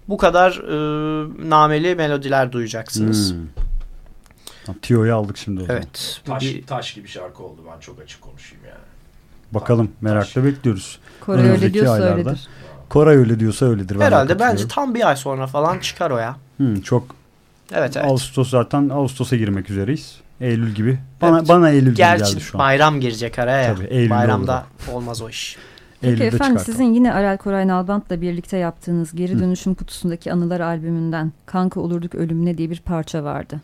[0.07, 3.33] bu kadar e, nameli melodiler duyacaksınız.
[3.33, 4.73] Hmm.
[4.81, 5.77] Tiyo'yu aldık şimdi o zaman.
[5.81, 6.21] Evet.
[6.25, 8.77] Taş, bir- taş gibi şarkı oldu ben çok açık konuşayım yani.
[9.51, 10.99] Bakalım merakla bekliyoruz.
[11.21, 12.13] Koray öyle diyorsa aylarda.
[12.15, 12.47] öyledir.
[12.89, 13.99] Koray öyle diyorsa öyledir.
[13.99, 16.35] Ben herhalde bence tam bir ay sonra falan çıkar o ya.
[16.57, 17.03] Hı, çok
[17.73, 18.07] Evet evet.
[18.11, 20.15] Ağustos zaten Ağustos'a girmek üzereyiz.
[20.41, 20.99] Eylül gibi.
[21.21, 21.49] Bana Evet.
[21.49, 22.59] bana Eylül gibi Gerçi geldi şu an.
[22.59, 23.75] bayram girecek araya ya.
[23.75, 25.57] Tabii, Eylül'de Bayramda olmaz o iş.
[26.01, 26.65] Peki Eylül'de efendim çıkartalım.
[26.65, 29.39] sizin yine Arel Koray Nalbant'la birlikte yaptığınız Geri Hı.
[29.39, 33.61] Dönüşüm Kutusundaki Anılar albümünden Kanka Olurduk Ölümüne diye bir parça vardı.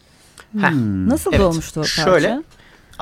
[0.59, 0.71] Heh.
[0.71, 1.09] Hmm.
[1.09, 2.03] Nasıl Evet, doğmuştu o parça?
[2.03, 2.43] şöyle.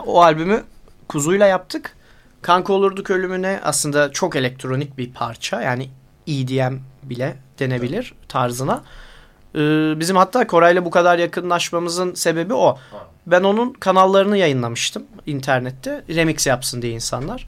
[0.05, 0.63] O albümü
[1.07, 1.95] Kuzu'yla yaptık.
[2.41, 5.61] Kanka Olurduk Ölümüne aslında çok elektronik bir parça.
[5.61, 5.89] Yani
[6.27, 8.83] EDM bile denebilir tarzına.
[9.55, 9.59] Ee,
[9.99, 12.77] bizim hatta Koray'la bu kadar yakınlaşmamızın sebebi o.
[13.27, 16.03] Ben onun kanallarını yayınlamıştım internette.
[16.09, 17.47] Remix yapsın diye insanlar.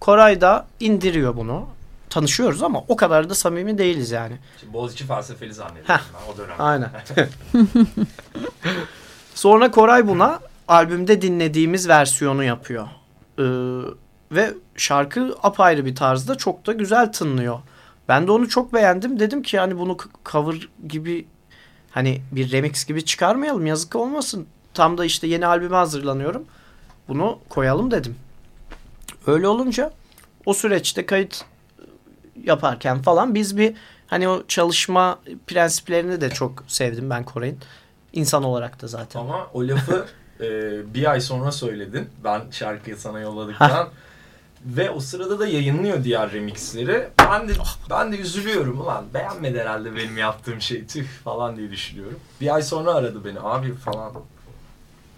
[0.00, 1.66] Koray da indiriyor bunu.
[2.10, 4.36] Tanışıyoruz ama o kadar da samimi değiliz yani.
[4.60, 6.00] Şimdi Boğaziçi felsefeli zannediyorum Heh.
[6.14, 6.56] ben o dönem.
[6.58, 6.90] Aynen.
[9.34, 12.88] Sonra Koray buna albümde dinlediğimiz versiyonu yapıyor.
[13.38, 13.42] Ee,
[14.32, 17.60] ve şarkı apayrı bir tarzda çok da güzel tınlıyor.
[18.08, 19.18] Ben de onu çok beğendim.
[19.20, 21.26] Dedim ki hani bunu cover gibi
[21.90, 24.46] hani bir remix gibi çıkarmayalım yazık olmasın.
[24.74, 26.44] Tam da işte yeni albüme hazırlanıyorum.
[27.08, 28.16] Bunu koyalım dedim.
[29.26, 29.92] Öyle olunca
[30.46, 31.44] o süreçte kayıt
[32.44, 33.74] yaparken falan biz bir
[34.06, 37.58] hani o çalışma prensiplerini de çok sevdim ben Koray'ın.
[38.12, 39.20] İnsan olarak da zaten.
[39.20, 40.06] Ama o lafı
[40.40, 42.08] e, bir ay sonra söyledin.
[42.24, 43.88] Ben şarkıyı sana yolladıktan.
[44.66, 47.08] Ve o sırada da yayınlıyor diğer remixleri.
[47.18, 47.52] Ben de
[47.90, 52.18] ben de üzülüyorum ulan beğenmedi herhalde benim yaptığım şey tüh falan diye düşünüyorum.
[52.40, 54.12] Bir ay sonra aradı beni abi falan.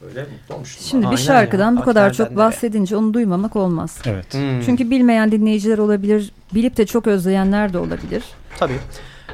[0.03, 0.85] Böyle mutlu olmuştum.
[0.89, 3.99] Şimdi bir Aynen şarkıdan ya, bu kadar bak çok bahsedince onu duymamak olmaz.
[4.07, 4.35] Evet.
[4.35, 8.25] Hmm, Çünkü bilmeyen dinleyiciler olabilir, bilip de çok özleyenler de olabilir.
[8.59, 8.79] tabii.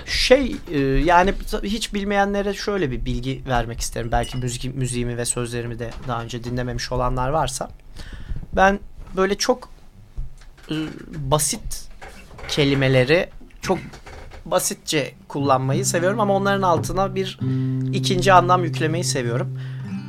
[0.06, 4.08] Şey e, yani hiç bilmeyenlere şöyle bir bilgi vermek isterim.
[4.12, 7.70] Belki müzik, müziğimi ve sözlerimi de daha önce dinlememiş olanlar varsa.
[8.52, 8.78] Ben
[9.16, 9.68] böyle çok
[11.30, 11.88] basit
[12.48, 13.28] kelimeleri
[13.60, 13.78] çok
[14.44, 17.38] basitçe kullanmayı seviyorum ama onların altına bir
[17.92, 19.60] ikinci anlam yüklemeyi seviyorum.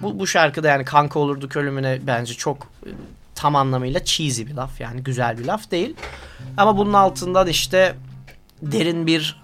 [0.02, 2.90] Bu, bu şarkıda yani kanka olurduk ölümüne bence çok e,
[3.36, 5.96] tam anlamıyla cheesy bir laf yani güzel bir laf değil.
[6.58, 7.96] Ama bunun altından işte
[8.62, 9.42] derin bir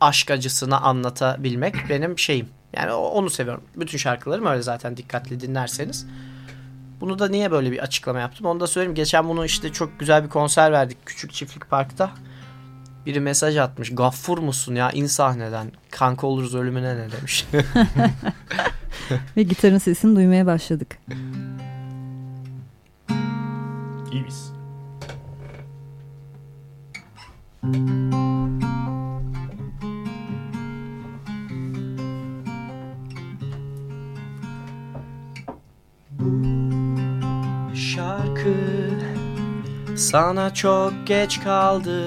[0.00, 2.48] aşk acısını anlatabilmek benim şeyim.
[2.72, 3.62] Yani onu seviyorum.
[3.76, 6.06] Bütün şarkılarım öyle zaten dikkatli dinlerseniz.
[7.00, 8.94] Bunu da niye böyle bir açıklama yaptım onu da söyleyeyim.
[8.94, 12.10] Geçen bunu işte çok güzel bir konser verdik Küçük Çiftlik Park'ta.
[13.06, 13.94] Biri mesaj atmış.
[13.94, 15.72] Gaffur musun ya in sahneden.
[15.90, 17.46] Kanka oluruz ölümüne ne demiş.
[19.36, 20.98] Ve gitarın sesini duymaya başladık.
[24.12, 24.52] İyi miyiz?
[40.06, 42.04] Sana çok geç kaldı.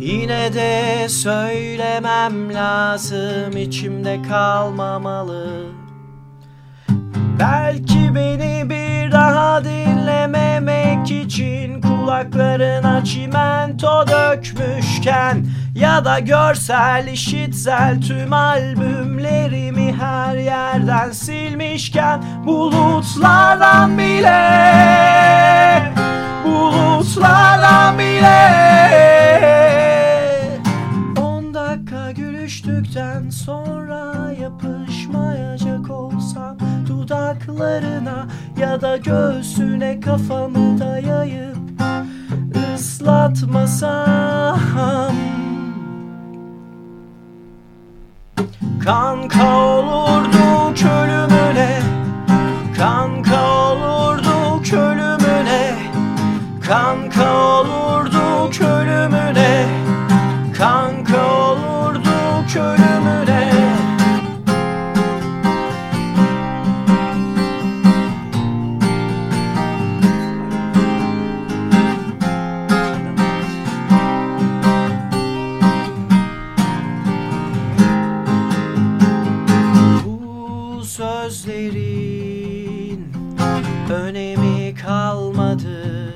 [0.00, 5.66] Yine de söylemem lazım içimde kalmamalı.
[7.38, 19.92] Belki beni bir daha dinlememek için Kulaklarına çimento dökmüşken Ya da görsel işitsel tüm albümlerimi
[19.92, 24.42] her yerden silmişken Bulutlardan bile
[26.44, 28.62] Bulutlardan bile.
[31.20, 36.58] On dakika gülüştükten sonra yapışmayacak olsam
[36.88, 38.26] Dudaklarına
[38.60, 41.56] ya da göğsüne kafamı dayayıp
[42.74, 44.58] ıslatmasam
[48.84, 51.80] Kanka olurdu ölümüne
[52.76, 55.74] Kanka olurdu ölümüne
[56.66, 59.66] Kanka olurdu ölümüne
[60.58, 62.10] Kanka olurdu
[62.54, 62.91] ölümüne
[83.92, 86.12] önemi kalmadı.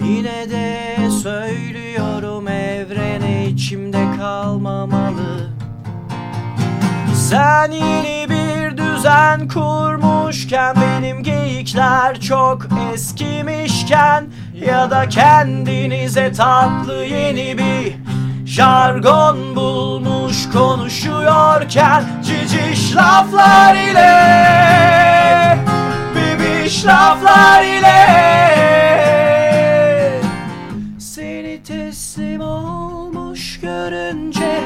[0.00, 5.50] Yine de söylüyorum evrene içimde kalmamalı.
[7.14, 14.26] Sen yeni bir düzen kurmuşken benim geyikler çok eskimişken
[14.66, 17.94] Ya da kendinize tatlı yeni bir
[18.46, 25.07] jargon bulmuş konuşuyorken Ciciş laflar ile
[26.68, 28.06] Bibiş laflar ile
[30.98, 34.60] Seni teslim olmuş görünce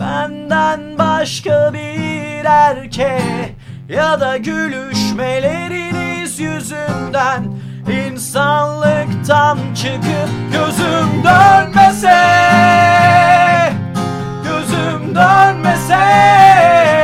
[0.00, 3.54] Benden başka bir erkeğe
[3.88, 7.44] Ya da gülüşmeleriniz yüzünden
[8.06, 12.18] insanlıktan çıkıp gözüm dönmese
[14.44, 16.97] Gözüm dönmese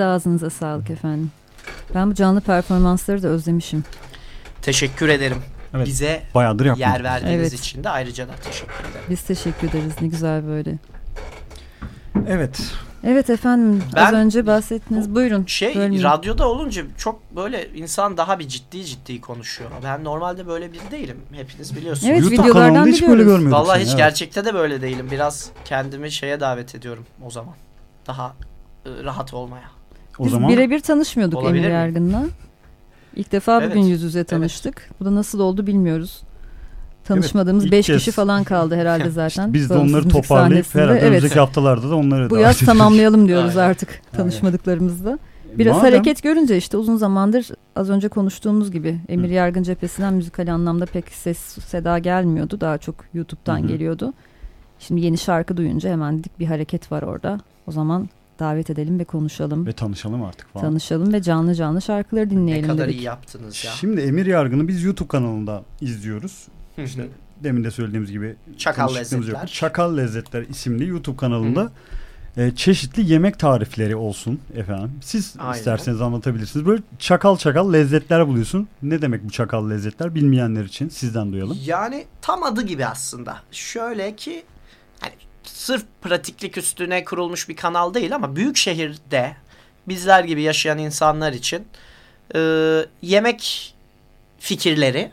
[0.00, 1.30] Elinize ağzınıza sağlık efendim.
[1.94, 3.84] Ben bu canlı performansları da özlemişim.
[4.62, 5.38] Teşekkür ederim.
[5.74, 5.86] Evet.
[5.86, 6.94] Bize Bayağıdır yapmadık.
[6.94, 7.60] yer verdiğiniz Evet.
[7.60, 9.06] için de ayrıca da teşekkür ederim.
[9.10, 9.92] Biz teşekkür ederiz.
[10.00, 10.78] Ne güzel böyle.
[12.28, 12.62] Evet.
[13.04, 15.14] Evet efendim az Ben- önce bahsettiniz.
[15.14, 15.44] Buyurun.
[15.46, 16.02] Şey bölmeyin.
[16.02, 19.70] radyoda olunca çok böyle insan daha bir ciddi ciddi konuşuyor.
[19.84, 21.16] Ben normalde böyle biri değilim.
[21.32, 22.10] Hepiniz biliyorsunuz.
[22.10, 23.24] Evet, YouTube videolardan hiç böyle biliyoruz.
[23.32, 23.58] görmüyorduk.
[23.58, 23.98] Vallahi seni, hiç evet.
[23.98, 25.08] gerçekte de böyle değilim.
[25.10, 27.54] Biraz kendimi şeye davet ediyorum o zaman.
[28.06, 28.34] Daha
[28.86, 29.79] e, rahat olmaya.
[30.20, 31.74] O Biz zaman birebir tanışmıyorduk Olabilir Emir mi?
[31.74, 32.24] Yargın'la.
[33.16, 34.90] İlk defa bugün Evet, yüz yüze tanıştık.
[35.00, 36.22] Bu da nasıl oldu bilmiyoruz.
[37.04, 37.96] Tanışmadığımız ilk 5 kez.
[37.98, 39.52] kişi falan kaldı herhalde zaten.
[39.54, 40.82] biz de onları toparlayıp sahnesinde.
[40.82, 41.08] herhalde Evet.
[41.08, 42.66] önümüzdeki haftalarda da onları Bu yaz edeceğiz.
[42.78, 43.70] tamamlayalım diyoruz Aynen.
[43.70, 45.18] artık tanışmadıklarımızda.
[45.58, 50.48] Biraz Madem- hareket görünce işte uzun zamandır az önce konuştuğumuz gibi Emir Yargın cephesinden müzikal
[50.54, 52.60] anlamda pek ses seda gelmiyordu.
[52.60, 53.66] Daha çok YouTube'dan Hı hı.
[53.68, 54.12] geliyordu.
[54.78, 57.40] Şimdi yeni şarkı duyunca hemen dedik bir hareket var orada.
[57.66, 58.08] O zaman
[58.40, 59.66] davet edelim ve konuşalım.
[59.66, 60.66] Ve tanışalım artık falan.
[60.66, 63.00] Tanışalım ve canlı canlı şarkıları Ne dinleyelim kadar dedik.
[63.00, 63.70] iyi yaptınız ya.
[63.72, 66.48] Şimdi Emir Yargın'ı biz YouTube kanalında izliyoruz.
[66.76, 66.86] Hı hı.
[66.86, 67.08] İşte
[67.44, 69.36] demin de söylediğimiz gibi Çakal tanışıklığımız yok.
[69.36, 69.58] Lezzetler.
[69.60, 71.72] Çakal Lezzetler isimli YouTube kanalında
[72.36, 74.90] e, çeşitli yemek tarifleri olsun efendim.
[75.02, 75.58] Siz Aynen.
[75.58, 76.66] isterseniz anlatabilirsiniz.
[76.66, 78.68] Böyle çakal çakal lezzetler buluyorsun.
[78.82, 81.58] Ne demek bu çakal lezzetler bilmeyenler için sizden duyalım.
[81.66, 83.36] Yani tam adı gibi aslında.
[83.52, 84.42] Şöyle ki
[85.60, 89.36] sırf pratiklik üstüne kurulmuş bir kanal değil ama büyük şehirde
[89.88, 91.68] bizler gibi yaşayan insanlar için
[92.34, 92.40] e,
[93.02, 93.74] yemek
[94.38, 95.10] fikirleri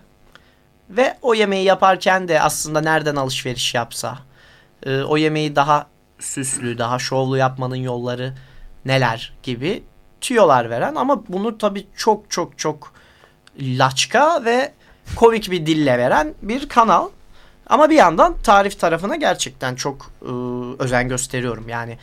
[0.90, 4.18] Ve o yemeği yaparken de aslında nereden alışveriş yapsa,
[4.86, 5.88] e, o yemeği daha
[6.20, 8.34] süslü, daha şovlu yapmanın yolları
[8.86, 9.84] neler gibi
[10.22, 12.94] tüyolar veren ama bunu tabii çok çok çok
[13.60, 14.74] laçka ve
[15.16, 17.10] komik bir dille veren bir kanal.
[17.70, 20.32] Ama bir yandan tarif tarafına gerçekten çok e,
[20.84, 21.70] özen gösteriyorum.
[21.70, 21.98] Yani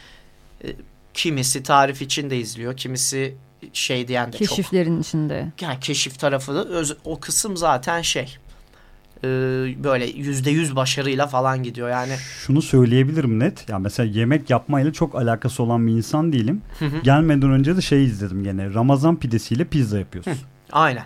[0.65, 0.69] e,
[1.15, 3.35] kimisi tarif için de izliyor, kimisi
[3.73, 4.49] şey diyen de çok.
[4.49, 5.53] Keşiflerin içinde.
[5.61, 8.37] Yani keşif tarafı da öz- o kısım zaten şey.
[9.25, 9.29] e,
[9.85, 11.89] böyle yüzde yüz başarıyla falan gidiyor.
[11.91, 12.13] Yani
[12.47, 13.69] Şunu söyleyebilirim net.
[13.69, 16.63] Ya mesela yemek yapmayla çok alakası olan bir insan değilim.
[16.79, 17.01] Hı hı.
[17.03, 18.75] Gelmeden önce de şey izledim gene.
[18.75, 20.35] Ramazan pidesiyle pizza yapıyorsun.
[20.73, 21.05] aynen.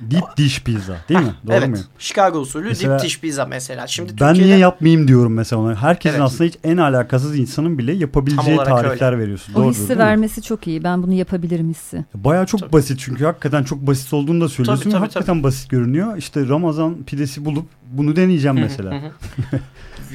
[0.00, 1.32] Deep dish pizza değil mi?
[1.46, 1.68] Doğru evet.
[1.68, 1.84] muyum?
[1.98, 3.86] Chicago usulü Mesela- dip dish pizza mesela.
[3.86, 5.74] Şimdi Ben Türkiye'de niye yapmayayım diyorum mesela ona.
[5.74, 6.26] Herkesin Evet.
[6.26, 9.52] aslında hiç en alakasız insanın bile yapabileceği tarifler veriyorsun.
[9.54, 9.98] O Doğrudur, hissi mi?
[9.98, 10.84] vermesi çok iyi.
[10.84, 12.04] Ben bunu yapabilirim hissi.
[12.14, 12.72] Baya çok Tabii.
[12.72, 14.82] basit çünkü hakikaten çok basit olduğunu da söylüyorsun.
[14.84, 16.16] Tabii, tabii, hakikaten basit görünüyor.
[16.16, 19.02] İşte Ramazan pidesi bulup bunu deneyeceğim Hı hı, mesela.
[19.02, 19.10] hı.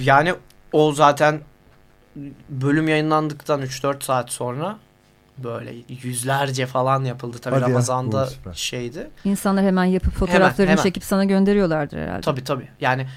[0.02, 0.34] yani
[0.72, 1.40] o zaten
[2.50, 4.78] bölüm yayınlandıktan 3-4 saat sonra
[5.38, 5.74] böyle
[6.04, 7.38] yüzlerce falan yapıldı.
[7.42, 7.70] Tabii Hadi ya.
[7.70, 8.54] Ramazan'da süper.
[8.54, 9.10] şeydi.
[9.24, 10.84] İnsanlar hemen yapıp fotoğraflarını hemen.
[10.84, 12.22] çekip sana gönderiyorlardır herhalde.
[12.22, 12.68] Tabii tabii.
[12.82, 13.08] Yani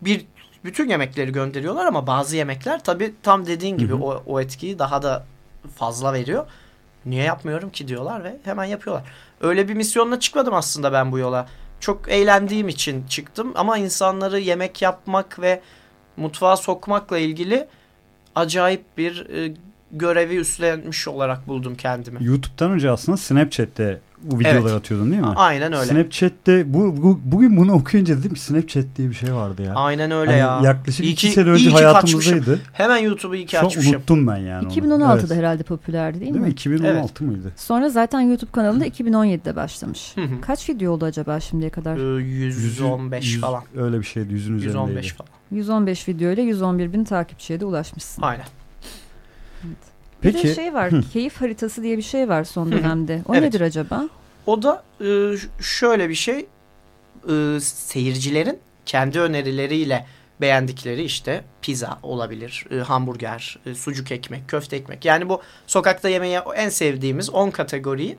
[0.00, 0.26] bir
[0.64, 4.02] bütün yemekleri gönderiyorlar ama bazı yemekler tabii tam dediğin gibi Hı hı.
[4.02, 5.24] o, o etkiyi daha da
[5.76, 6.46] fazla veriyor.
[7.06, 9.04] Niye yapmıyorum ki diyorlar ve hemen yapıyorlar.
[9.40, 11.46] Öyle bir misyonla çıkmadım aslında ben bu yola.
[11.80, 15.60] Çok eğlendiğim için çıktım ama insanları yemek yapmak ve
[16.16, 17.66] mutfağa sokmakla ilgili
[18.34, 19.54] acayip bir e,
[19.98, 22.24] görevi üstlenmiş olarak buldum kendimi.
[22.24, 24.72] YouTube'dan önce aslında Snapchat'te bu videolar Evet.
[24.72, 25.26] atıyordun değil mi?
[25.36, 25.84] Aynen öyle.
[25.86, 29.74] Snapchat'te bu, bu bugün bunu okuyunca dedim Snapchat diye bir şey vardı ya.
[29.74, 30.60] Aynen öyle Hani ya.
[30.70, 32.60] Yaklaşık İyi iki ki- sene iyi önce hayatımızdaydı.
[32.72, 33.94] Hemen YouTube'u iyi ki Şu an açmışım.
[33.94, 34.66] unuttum ben yani.
[34.66, 34.72] onu.
[34.72, 35.30] 2016'da Evet.
[35.30, 36.46] herhalde popülerdi değil, Değil mi?
[36.46, 36.52] mi?
[36.52, 37.52] 2016 mıydı?
[37.56, 40.12] Sonra zaten YouTube kanalında 2017'de başlamış.
[40.16, 40.40] Hı hı.
[40.40, 42.18] Kaç video oldu acaba şimdiye kadar?
[42.18, 43.62] Ee, 115 Yüz- falan.
[43.76, 44.32] Öyle bir şeydi.
[44.32, 44.78] Yüzün üzerindeydi.
[44.88, 45.28] 115 falan.
[45.50, 48.22] 115 video ile 111 bin takipçiye de ulaşmışsın.
[48.22, 48.44] Aynen.
[50.24, 50.48] Bir Peki.
[50.48, 51.02] de şey var, Hı.
[51.12, 53.22] keyif haritası diye bir şey var son dönemde.
[53.28, 53.42] O Evet.
[53.42, 54.08] nedir acaba?
[54.46, 55.06] O da e,
[55.62, 56.46] şöyle bir şey.
[57.28, 60.06] E, seyircilerin kendi önerileriyle
[60.40, 65.04] beğendikleri işte pizza olabilir, e, hamburger, e, sucuk ekmek, köfte ekmek.
[65.04, 68.16] Yani bu sokakta yemeğe en sevdiğimiz 10 kategoriyi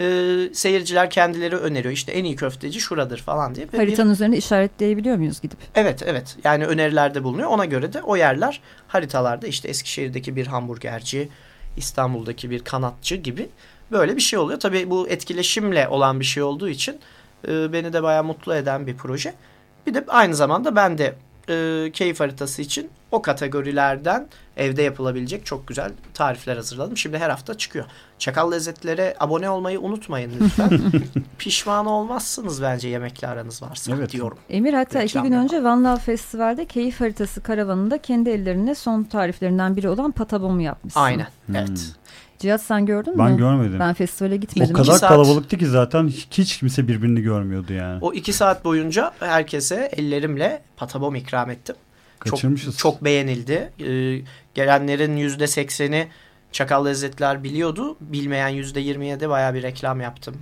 [0.00, 0.04] e,
[0.52, 1.94] seyirciler kendileri öneriyor.
[1.94, 3.66] İşte en iyi köfteci şuradır falan diye.
[3.68, 5.58] Ve bir- Haritanın üzerinde işaretleyebiliyor muyuz gidip?
[5.74, 7.48] Evet evet yani önerilerde bulunuyor.
[7.48, 11.28] Ona göre de o yerler haritalarda işte Eskişehir'deki bir hamburgerci,
[11.76, 13.48] İstanbul'daki bir kanatçı gibi
[13.92, 14.60] böyle bir şey oluyor.
[14.60, 16.98] Tabii bu etkileşimle olan bir şey olduğu için
[17.48, 19.34] e, beni de bayağı mutlu eden bir proje.
[19.86, 21.14] Bir de aynı zamanda ben de
[21.48, 24.26] e, keyif haritası için o kategorilerden
[24.56, 26.96] evde yapılabilecek çok güzel tarifler hazırladım.
[26.96, 27.84] Şimdi her hafta çıkıyor.
[28.18, 30.70] Çakal Lezzetlere abone olmayı unutmayın lütfen.
[31.38, 34.12] Pişman olmazsınız bence yemekle aranız varsa Evet.
[34.12, 34.38] diyorum.
[34.50, 35.44] Emir hatta iki Reklam gün yapalım.
[35.44, 41.00] önce Van Love Festival'de keyif haritası karavanında kendi ellerine son tariflerinden biri olan patabomu yapmışsın.
[41.00, 41.26] Aynen.
[41.46, 41.56] Hmm.
[41.56, 41.92] Evet.
[42.44, 43.38] Cihat sen gördün Ben mü?
[43.38, 43.78] görmedim.
[43.78, 44.74] Ben festivale o gitmedim.
[44.74, 47.98] kadar saat- kalabalıktı ki zaten hiç, kimse birbirini görmüyordu yani.
[48.00, 51.76] O iki saat boyunca herkese ellerimle patabom ikram ettim.
[52.18, 52.78] Kaçırmışız.
[52.78, 53.72] Çok, çok beğenildi.
[53.80, 54.22] Ee,
[54.54, 56.08] gelenlerin yüzde sekseni
[56.52, 57.96] Çakal Lezzetler biliyordu.
[58.00, 60.34] Bilmeyen yüzde yirmiye de baya bir reklam yaptım.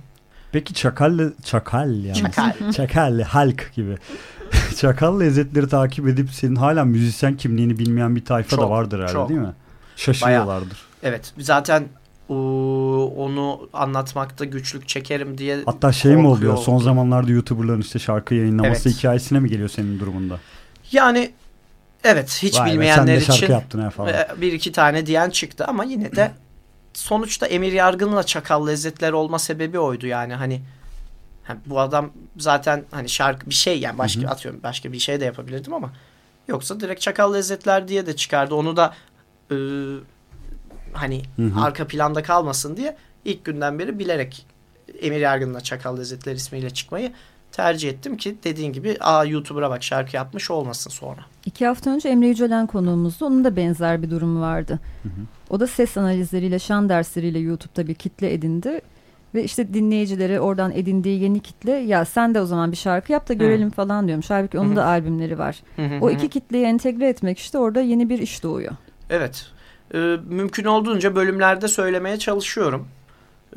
[0.51, 2.17] Peki çakal çakal yani.
[2.17, 2.51] Çakal.
[2.75, 3.97] Çakal, halk gibi.
[4.77, 9.13] çakal lezzetleri takip edip senin hala müzisyen kimliğini bilmeyen bir tayfa da Çok, vardır herhalde
[9.13, 9.29] çok.
[9.29, 9.53] değil mi?
[9.95, 10.92] Şaşırıyorlardır.
[11.03, 11.87] Evet zaten
[12.29, 12.35] o,
[13.17, 16.57] onu anlatmakta güçlük çekerim diye Hatta şey mi oluyor?
[16.57, 18.97] Son zamanlarda YouTuber'ların işte şarkı yayınlaması Evet.
[18.97, 20.39] hikayesine mi geliyor senin durumunda?
[20.91, 21.31] Yani
[22.03, 24.13] evet hiç Vay be, bilmeyenler sen de şarkı için yaptın falan.
[24.41, 26.31] bir iki tane diyen çıktı ama yine de
[26.93, 30.61] sonuçta Emir Yargın'la Çakal Lezzetler olma sebebi oydu yani hani
[31.43, 34.29] ha, bu adam zaten hani şarkı bir şey yani başka Hı hı.
[34.31, 35.93] atıyorum başka bir şey de yapabilirdim ama
[36.47, 38.93] yoksa direkt Çakal Lezzetler diye de çıkardı onu da
[39.51, 39.55] e,
[40.93, 41.61] hani Hı hı.
[41.61, 44.45] arka planda kalmasın diye ilk günden beri bilerek
[45.01, 47.11] Emir Yargın'la Çakal Lezzetler ismiyle çıkmayı
[47.51, 51.21] tercih ettim ki dediğin gibi aa YouTuber'a bak şarkı yapmış olmasın sonra.
[51.45, 53.25] İki hafta önce Emre Yücelen konuğumuzdu.
[53.25, 54.79] Onun da benzer bir durumu vardı.
[55.49, 58.81] O da ses analizleriyle, şan dersleriyle YouTube'da bir kitle edindi.
[59.35, 63.29] Ve işte dinleyicileri oradan edindiği yeni kitle ya sen de o zaman bir şarkı yap
[63.29, 64.29] da görelim falan diyormuş.
[64.29, 64.75] Halbuki onun Hı hı.
[64.75, 65.63] da albümleri var.
[65.75, 66.11] Hı hı O hı.
[66.13, 68.71] iki kitleyi entegre etmek işte orada yeni bir iş doğuyor.
[69.09, 69.45] Evet.
[69.93, 69.97] Ee,
[70.29, 72.87] mümkün olduğunca bölümlerde söylemeye çalışıyorum.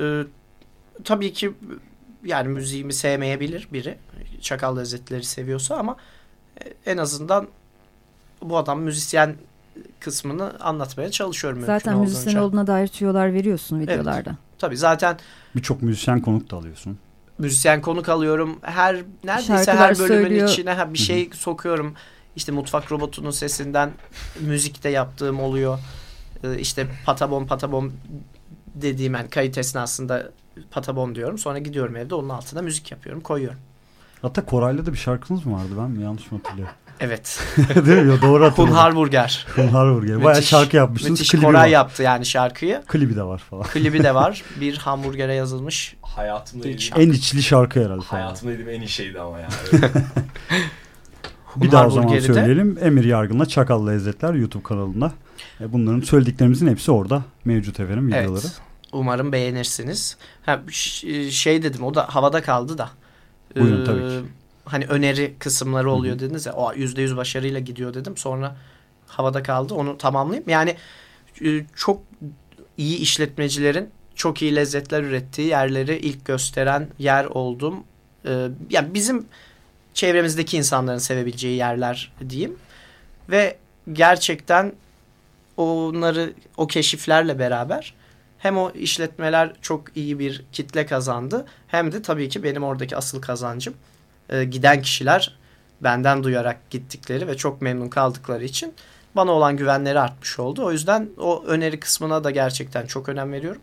[0.01, 0.23] Ee,
[1.05, 1.53] tabii ki
[2.25, 3.99] yani müziğimi sevmeyebilir biri.
[4.41, 5.97] Çakal lezzetleri seviyorsa ama
[6.65, 7.49] e, en azından
[8.43, 9.35] bu adam müzisyen
[10.01, 12.43] kısmını anlatmaya çalışıyorum mümkün Zaten müzisyen olduğunca.
[12.43, 14.37] olduğuna dair tüyolar veriyorsun videolarda.
[14.59, 15.17] Tabii zaten
[15.57, 16.99] Birçok müzisyen konuk da alıyorsun.
[17.39, 18.59] müzisyen konuk alıyorum.
[18.63, 20.49] Her neredeyse Şarkılar her bölümün söylüyor.
[20.49, 21.95] içine ha, bir şey sokuyorum.
[22.37, 23.91] İşte mutfak robotunun sesinden
[24.41, 25.79] müzik de yaptığım oluyor.
[26.45, 27.93] Ee, işte patabon patabon
[28.75, 30.31] dediğim yani kayıt esnasında
[30.71, 31.39] patabon diyorum.
[31.39, 33.59] Sonra gidiyorum evde onun altına müzik yapıyorum, koyuyorum.
[34.23, 36.75] Hatta Koray'la da bir şarkınız mı vardı ben mi yanlış mı hatırlıyorum?
[37.01, 37.41] Evet.
[37.87, 38.09] Değil mi?
[38.09, 38.73] Yo, doğru hatırladım.
[38.75, 39.47] Hunhar Burger.
[39.57, 40.25] Hunhar Burger.
[40.25, 41.11] Bayağı şarkı yapmışsınız.
[41.11, 41.67] Müthiş klibi Koray var.
[41.67, 42.83] yaptı yani şarkıyı.
[42.87, 43.63] Klibi de var falan.
[43.63, 44.43] Klibi de var.
[44.61, 45.97] Bir hamburgere yazılmış.
[46.03, 48.01] Hayatımda yediğim, En içli şarkı herhalde.
[48.05, 48.21] falan.
[48.23, 49.53] hayatımda yediğim en iyi şeydi ama yani.
[51.57, 52.79] Bir daha o zaman söyleyelim.
[52.81, 55.13] Emir Yargın'la Çakal Lezzetler YouTube kanalında.
[55.61, 58.29] E, Bunların söylediklerimizin hepsi orada mevcut efendim videoları.
[58.45, 58.61] Evet.
[58.93, 60.17] Umarım beğenirsiniz.
[60.47, 62.91] Ha, ş- şey dedim o da havada kaldı da.
[63.57, 64.29] Buyurun, Ee, tabii ki.
[64.65, 66.53] Hani öneri kısımları oluyor dediniz ya.
[66.53, 68.17] O yüzde yüz başarıyla gidiyor dedim.
[68.17, 68.57] Sonra
[69.07, 69.75] havada kaldı.
[69.75, 70.49] Onu tamamlayayım.
[70.51, 70.77] Yani
[71.45, 72.03] e, çok
[72.77, 77.85] iyi işletmecilerin çok iyi lezzetler ürettiği yerleri ilk gösteren yer oldum.
[78.27, 79.27] Ee, yani bizim
[79.95, 82.57] çevremizdeki insanların sevebileceği yerler diyeyim.
[83.31, 83.57] Ve
[83.93, 84.73] gerçekten
[85.57, 87.95] onları o keşiflerle beraber
[88.39, 93.21] hem o işletmeler çok iyi bir kitle kazandı hem de tabii ki benim oradaki asıl
[93.23, 93.75] kazancım
[94.29, 95.39] e, giden kişiler
[95.81, 98.75] benden duyarak gittikleri ve çok memnun kaldıkları için
[99.17, 100.65] bana olan güvenleri artmış oldu.
[100.65, 103.63] O yüzden o öneri kısmına da gerçekten çok önem veriyorum.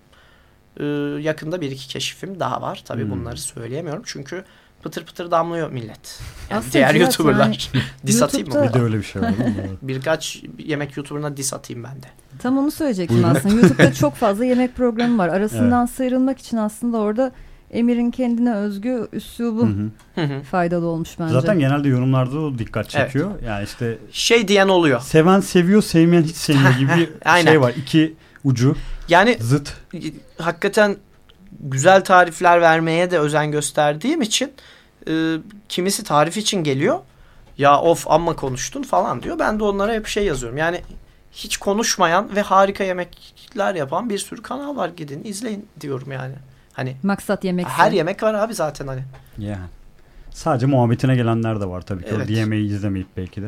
[0.79, 0.83] Ee,
[1.21, 2.81] yakında bir iki keşifim daha var.
[2.85, 3.11] Tabii Hmm.
[3.11, 4.45] bunları söyleyemiyorum çünkü
[4.83, 6.19] pıtır pıtır damlıyor millet.
[6.49, 7.71] Yani Aslında diğer YouTuber'lar.
[8.05, 8.65] Dis atayım mı?
[8.69, 9.33] Bir de öyle bir şey var.
[9.81, 12.07] Birkaç yemek YouTuber'ına dis atayım ben de.
[12.39, 13.35] Tam onu söyleyecektim Buyurun.
[13.35, 13.55] aslında.
[13.55, 15.29] YouTube'da çok fazla yemek programı var.
[15.29, 17.31] Arasından sıyrılmak için aslında orada
[17.71, 19.89] Emir'in kendine özgü üslubu Hı hı.
[20.15, 20.41] Hı hı.
[20.43, 21.33] faydalı olmuş bence.
[21.33, 23.05] Zaten genelde yorumlarda o dikkat Evet.
[23.05, 23.31] çekiyor.
[23.45, 24.99] Yani işte şey diyen oluyor.
[25.01, 26.91] seven seviyor, sevmeyen hiç sevmiyor gibi
[27.25, 27.73] bir şey var.
[27.77, 28.13] İki
[28.43, 28.75] ucu
[29.09, 29.73] Yani zıt.
[30.37, 30.95] hakikaten
[31.59, 34.51] güzel tarifler vermeye de özen gösterdiğim için
[35.07, 35.35] e,
[35.69, 36.99] kimisi tarif için geliyor.
[37.57, 39.39] Ya of amma konuştun falan diyor.
[39.39, 40.57] Ben de onlara hep şey yazıyorum.
[40.57, 40.81] Yani
[41.31, 44.89] hiç konuşmayan ve harika yemekler yapan bir sürü kanal var.
[44.97, 46.33] Gidin izleyin diyorum yani.
[46.73, 47.67] Hani Maksat yemek.
[47.67, 49.01] her yemek var abi zaten hani.
[49.37, 49.65] Yani.
[50.31, 52.09] Sadece muhabbetine gelenler de var tabii ki.
[52.15, 52.29] Evet.
[52.29, 53.47] Yemeği izlemeyip belki de.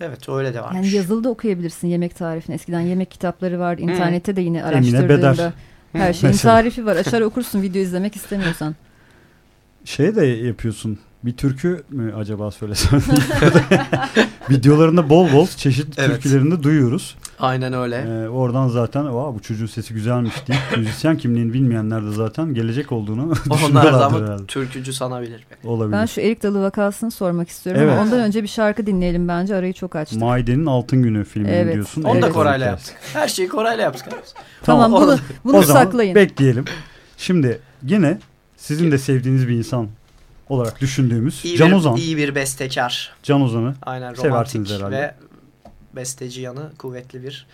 [0.00, 0.76] Evet öyle de varmış.
[0.76, 2.54] Yani yazılı da okuyabilirsin yemek tarifini.
[2.54, 3.78] Eskiden yemek kitapları var.
[3.78, 3.88] Hmm.
[3.88, 5.52] İnternette de yine Emine araştırdığında Beder.
[5.98, 6.54] Her şeyin Mesela.
[6.54, 6.96] tarifi var.
[6.96, 8.74] Açar okursun video izlemek istemiyorsan.
[9.84, 10.98] Şey de yapıyorsun.
[11.24, 13.02] Bir türkü mü acaba söylesem?
[14.50, 16.10] Videolarında bol bol çeşit Evet.
[16.22, 17.16] türkülerini de duyuyoruz.
[17.38, 17.96] Aynen öyle.
[17.96, 22.92] Ee, oradan zaten Vaa, bu çocuğun sesi güzelmiş deyip müzisyen kimliğini bilmeyenler de zaten gelecek
[22.92, 24.46] olduğunu Onlar düşünüyorlardır zaman herhalde.
[24.46, 25.46] türkücü sanabilir.
[25.50, 25.70] beni.
[25.72, 25.92] Olabilir.
[25.92, 27.92] Ben şu Erik Dalı vakasını sormak istiyorum Evet.
[27.92, 29.56] ama ondan önce bir şarkı dinleyelim bence.
[29.56, 30.20] Arayı çok açtık.
[30.20, 31.74] Maide'nin Altın Günü filmini Evet.
[31.74, 32.02] diyorsun.
[32.02, 32.34] Onu da Evet.
[32.34, 32.94] Koray'la yaptık.
[33.12, 34.04] Her şeyi Koray'la yaptık.
[34.62, 36.14] Tamam, Tamam, bunu, bunu o zaman saklayın.
[36.14, 36.64] bekleyelim.
[37.16, 38.18] Şimdi yine
[38.56, 39.88] sizin de sevdiğiniz bir insan
[40.48, 41.96] olarak düşündüğümüz İyi Can bir, Ozan.
[41.96, 43.12] iyi bir bestekar.
[43.22, 44.96] Can Ozan'ı Aynen Seversiniz romantik herhalde.
[44.96, 45.14] ve
[45.96, 47.46] besteci yanı kuvvetli bir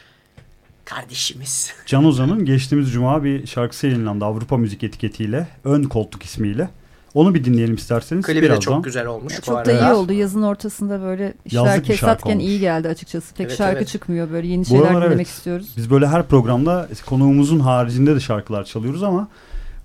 [0.84, 1.72] kardeşimiz.
[1.86, 5.48] Can Ozan'ın geçtiğimiz cuma bir şarkısı yayınlandı Avrupa Müzik etiketiyle.
[5.64, 6.68] Ön koltuk ismiyle.
[7.14, 8.26] Onu bir dinleyelim isterseniz.
[8.26, 10.12] Klibi de çok güzel olmuş bu Çok da iyi oldu.
[10.12, 13.34] Yazın ortasında böyle işler kesatken iyi geldi açıkçası.
[13.34, 13.88] Pek Evet, şarkı evet.
[13.88, 15.26] çıkmıyor böyle yeni Bu şeyler dinlemek evet.
[15.26, 15.74] istiyoruz.
[15.76, 19.28] Biz böyle her programda konuğumuzun haricinde de şarkılar çalıyoruz ama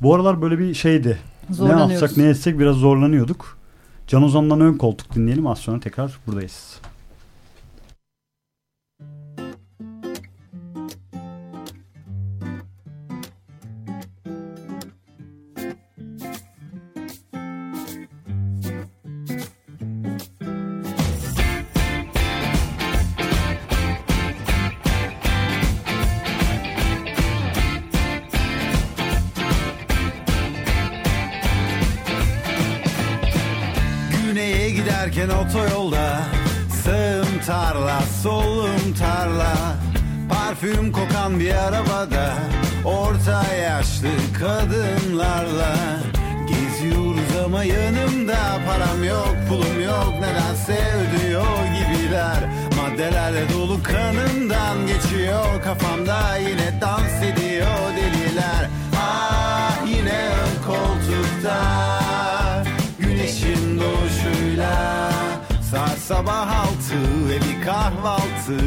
[0.01, 1.20] bu aralar böyle bir şeydi.
[1.60, 3.58] Ne yapsak ne etsek biraz zorlanıyorduk.
[4.08, 6.80] Can Ozan'dan ön koltuk dinleyelim az sonra tekrar buradayız.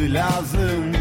[0.09, 0.93] Kahvaltı lazım.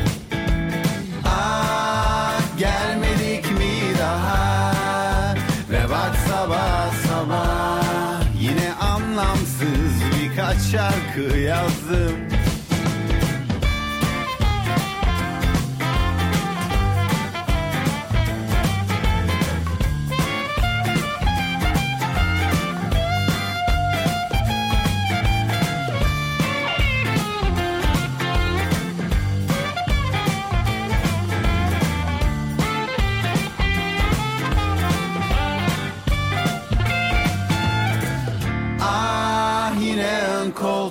[1.26, 5.34] Ah gelmedik mi daha?
[5.72, 12.27] Ve bak sabah sabah Yine anlamsız birkaç şarkı yazdım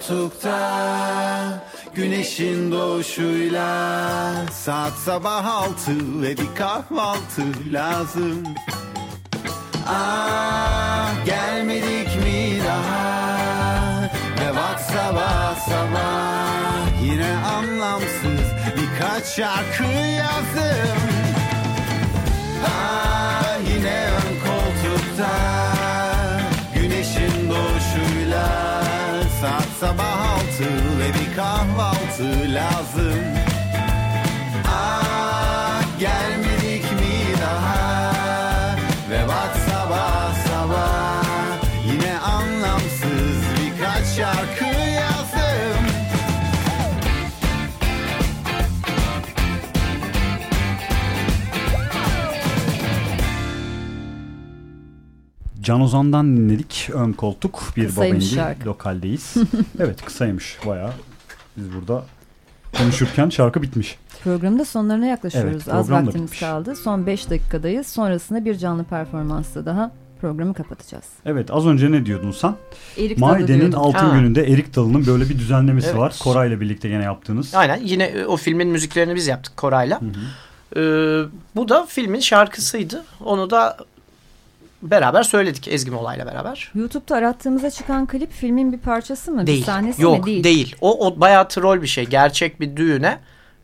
[0.09, 4.33] koltukta Güneşin doğuşuyla.
[4.53, 7.43] Saat sabah altı ve bir kahvaltı
[7.73, 8.43] lazım.
[9.89, 14.03] Ah gelmedik mi daha?
[14.41, 17.03] Ve bak sabah sabah?
[17.03, 18.47] Yine anlamsız
[18.77, 19.85] birkaç şarkı
[20.19, 20.99] yazdım.
[22.67, 23.26] Ah
[29.47, 33.36] Saat sabah altı ve bir kahvaltı lazım
[55.67, 56.91] Can Ozan'dan dinledik.
[56.93, 57.63] Ön koltuk.
[57.77, 58.67] Bir Kısaymış şarkı.
[58.69, 59.35] lokaldeyiz.
[59.81, 60.91] evet kısaymış bayağı.
[61.57, 62.05] Biz burada
[62.79, 63.99] konuşurken şarkı bitmiş.
[64.25, 65.63] Programın da sonlarına yaklaşıyoruz.
[65.65, 66.41] Evet, Az vaktimiz bitmiş.
[66.41, 66.77] kaldı.
[66.77, 67.87] Son 5 dakikadayız.
[67.87, 69.91] Sonrasında bir canlı performansla daha
[70.21, 71.05] programı kapatacağız.
[71.25, 72.55] Evet az önce ne diyordun sen?
[72.99, 74.17] Erik Maide'nin altın Ha.
[74.19, 75.99] gününde Erik Dalı'nın böyle bir düzenlemesi Evet.
[75.99, 76.17] var.
[76.23, 77.55] Koray'la birlikte gene yaptığınız.
[77.55, 80.01] Aynen yine e, o filmin müziklerini biz yaptık Koray'la.
[80.01, 80.11] Hı hı.
[80.77, 81.25] Ee,
[81.57, 83.05] bu da filmin şarkısıydı.
[83.25, 83.77] Onu da
[84.83, 86.73] beraber söyledik Ezgi Mola'yla beraber.
[86.75, 89.43] YouTube'da arattığımızda çıkan klip filmin bir parçası mı?
[89.43, 89.65] Bir Değil.
[89.65, 90.27] sahnesi Yok mi?
[90.27, 90.45] Değil.
[90.45, 90.77] değil.
[90.81, 92.05] O, o bayağı troll bir şey.
[92.07, 93.19] Gerçek bir düğüne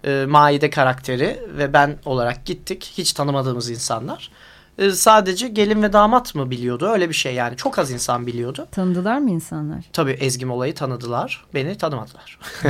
[0.04, 2.92] e, Maide karakteri ve ben olarak gittik.
[2.98, 4.30] Hiç tanımadığımız insanlar.
[4.78, 6.86] E, sadece gelin ve damat mı biliyordu?
[6.86, 7.56] Öyle bir şey yani.
[7.56, 8.66] Çok az insan biliyordu.
[8.70, 9.84] Tanıdılar mı insanlar?
[9.92, 11.44] Tabii Ezgi Mola'yı tanıdılar.
[11.54, 12.38] Beni tanımadılar.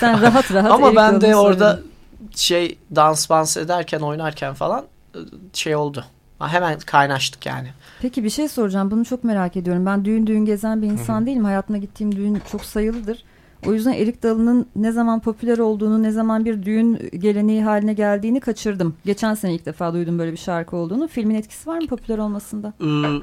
[0.00, 1.90] Sen rahat rahat Ama ben de orada söyledin.
[2.36, 5.18] şey dans dans ederken oynarken falan e,
[5.52, 6.04] şey oldu.
[6.38, 7.68] Hemen kaynaştık yani.
[8.02, 8.90] Peki bir şey soracağım.
[8.90, 9.86] Bunu çok merak ediyorum.
[9.86, 11.44] Ben düğün düğün gezen bir insan değilim.
[11.44, 13.24] Hayatımda gittiğim düğün çok sayılıdır.
[13.66, 18.40] O yüzden Erik Dalı'nın ne zaman popüler olduğunu, ne zaman bir düğün geleneği haline geldiğini
[18.40, 18.96] kaçırdım.
[19.04, 21.08] Geçen sene ilk defa duydum böyle bir şarkı olduğunu.
[21.08, 22.72] Filmin etkisi var mı popüler olmasında?
[22.80, 23.20] Ee,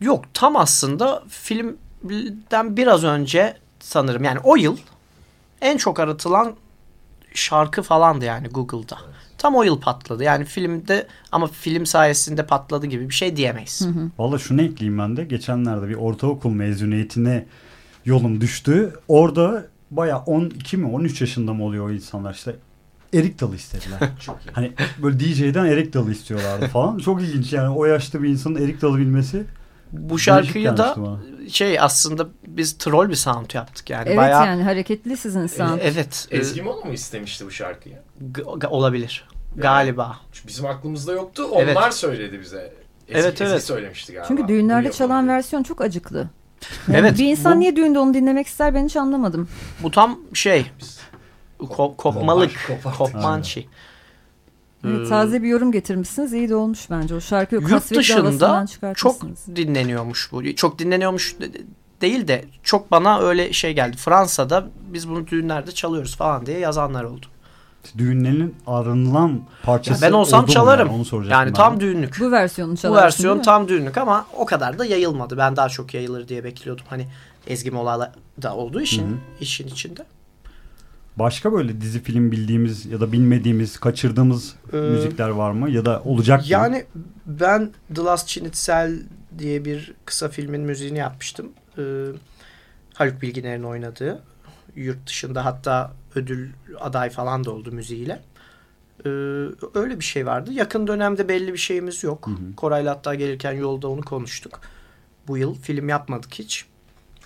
[0.00, 4.76] yok tam aslında filmden biraz önce sanırım yani o yıl
[5.60, 6.54] en çok aratılan
[7.34, 8.98] şarkı falandı yani Google'da.
[9.40, 10.24] Tam o yıl patladı.
[10.24, 13.86] Yani filmde ama film sayesinde patladı gibi bir şey diyemeyiz.
[14.18, 15.24] Valla şunu ekleyeyim ben de.
[15.24, 17.46] Geçenlerde bir ortaokul mezuniyetine
[18.04, 18.94] yolum düştü.
[19.08, 22.56] Orada baya 12 mi 13 yaşında mı oluyor o insanlar işte.
[23.14, 23.98] Erik dalı istediler.
[24.20, 24.52] Çok iyi.
[24.52, 24.72] hani
[25.02, 26.98] böyle DJ'den erik dalı istiyorlardı falan.
[26.98, 29.44] Çok ilginç yani o yaşta bir insanın erik dalı bilmesi.
[29.92, 31.18] Bu şarkıyı da bana.
[31.48, 34.04] şey aslında biz troll bir sound yaptık yani.
[34.06, 35.78] Evet Bayağı, yani hareketli sizin sound.
[35.78, 36.28] E, evet.
[36.30, 37.98] Ezgi Mola mı istemişti bu şarkıyı?
[38.32, 39.29] g- olabilir.
[39.56, 40.16] Galiba.
[40.32, 41.44] Çünkü bizim aklımızda yoktu.
[41.50, 41.94] Onlar Evet.
[41.94, 42.72] söyledi bize.
[43.08, 43.64] Ezgi, Evet, evet.
[43.64, 44.28] söylemişti galiba.
[44.28, 45.36] Çünkü düğünlerde çalan diye.
[45.36, 46.28] versiyon çok acıklı.
[46.88, 49.48] Yani Evet, Bir insan bu- niye düğünde onu dinlemek ister ben hiç anlamadım.
[49.82, 50.66] Bu tam şey
[51.60, 52.50] ko- kopmalık.
[52.66, 53.12] Kopar, kopar.
[53.12, 53.68] Kopmançi.
[54.84, 56.32] Evet, Ee, taze bir yorum getirmişsiniz.
[56.32, 57.14] İyi de olmuş bence.
[57.14, 59.22] O şarkıyı Yurt kasvetli dışında çok
[59.56, 60.54] dinleniyormuş bu.
[60.56, 61.50] Çok dinleniyormuş de-
[62.00, 63.96] değil de çok bana öyle şey geldi.
[63.96, 67.26] Fransa'da biz bunu düğünlerde çalıyoruz falan diye yazanlar oldu.
[67.98, 70.86] Düğünlerin aranılan parçası ben olsam çalarım.
[70.86, 71.80] Yani, onu soracaktım Yani ben tam de.
[71.80, 72.20] düğünlük.
[72.20, 73.44] Bu versiyonu Bu çalarsın versiyon değil mi?
[73.44, 75.38] tam düğünlük ama o kadar da yayılmadı.
[75.38, 76.84] Ben daha çok yayılır diye bekliyordum.
[76.88, 77.06] Hani
[77.46, 78.12] Ezgi Mola'la
[78.42, 79.16] da olduğu için Hı hı.
[79.40, 80.04] işin içinde.
[81.16, 85.70] Başka böyle dizi film bildiğimiz ya da bilmediğimiz, kaçırdığımız Ee, müzikler var mı?
[85.70, 86.46] Ya da olacak mı?
[86.48, 86.84] Yani
[87.26, 88.98] ben The Last Schnitzel
[89.38, 91.48] diye bir kısa filmin müziğini yapmıştım.
[91.78, 91.82] Ee,
[92.94, 94.22] Haluk Bilginer'in oynadığı.
[94.76, 96.50] Yurt dışında hatta ödül
[96.80, 98.22] aday falan da oldu müziğiyle.
[99.04, 99.08] Ee,
[99.74, 100.52] öyle bir şey vardı.
[100.52, 102.26] Yakın dönemde belli bir şeyimiz yok.
[102.26, 102.56] Hı hı.
[102.56, 104.60] Koray'la hatta gelirken yolda onu konuştuk.
[105.28, 106.66] Bu yıl film yapmadık hiç.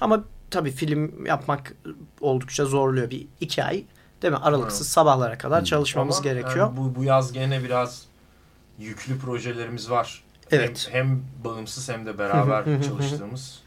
[0.00, 1.74] Ama tabii film yapmak
[2.20, 3.10] oldukça zorluyor.
[3.10, 3.84] Bir iki ay
[4.22, 4.38] değil mi?
[4.42, 6.66] Aralıksız sabahlara kadar çalışmamız Ama gerekiyor.
[6.66, 8.06] yani bu, bu yaz gene biraz
[8.78, 10.24] yüklü projelerimiz var.
[10.50, 10.88] Evet.
[10.92, 13.60] Hem, hem bağımsız hem de beraber çalıştığımız.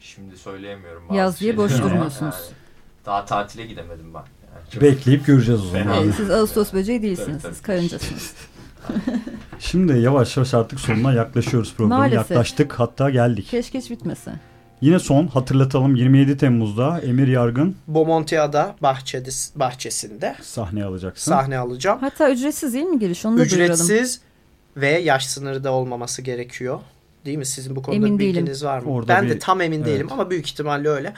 [0.00, 1.08] Şimdi söyleyemiyorum.
[1.08, 2.34] bazı Yaz diye boş durmuyorsunuz.
[2.34, 2.63] yani
[3.06, 4.18] daha tatile gidemedim ben.
[4.18, 6.02] Yani çok- Bekleyip göreceğiz o zaman.
[6.04, 7.28] Evet, siz Ağustos böceği değilsiniz.
[7.28, 7.52] Tabii, tabii.
[7.54, 8.32] Siz karıncasınız.
[9.58, 11.98] Şimdi yavaş yavaş artık sonuna yaklaşıyoruz programın.
[11.98, 12.30] Maalesef.
[12.30, 13.46] Yaklaştık hatta geldik.
[13.50, 14.32] Keşke hiç bitmese.
[14.80, 21.30] Yine son hatırlatalım 27 Temmuz'da Emir Yargın Bomontia'da bahçede, bahçesinde sahneye alacaksın.
[21.32, 21.98] sahne alacağım.
[22.00, 23.24] Hatta ücretsiz değil mi giriş?
[23.26, 23.64] Onu da duyuralım.
[23.74, 24.20] Ücretsiz
[24.76, 26.80] ve yaş sınırı da olmaması gerekiyor.
[27.24, 27.46] Değil mi?
[27.46, 28.36] Sizin bu konuda Emin bir değilim.
[28.42, 28.90] bilginiz var mı?
[28.90, 30.12] Orada ben bir- de tam emin değilim evet.
[30.12, 31.14] ama büyük ihtimalle öyle.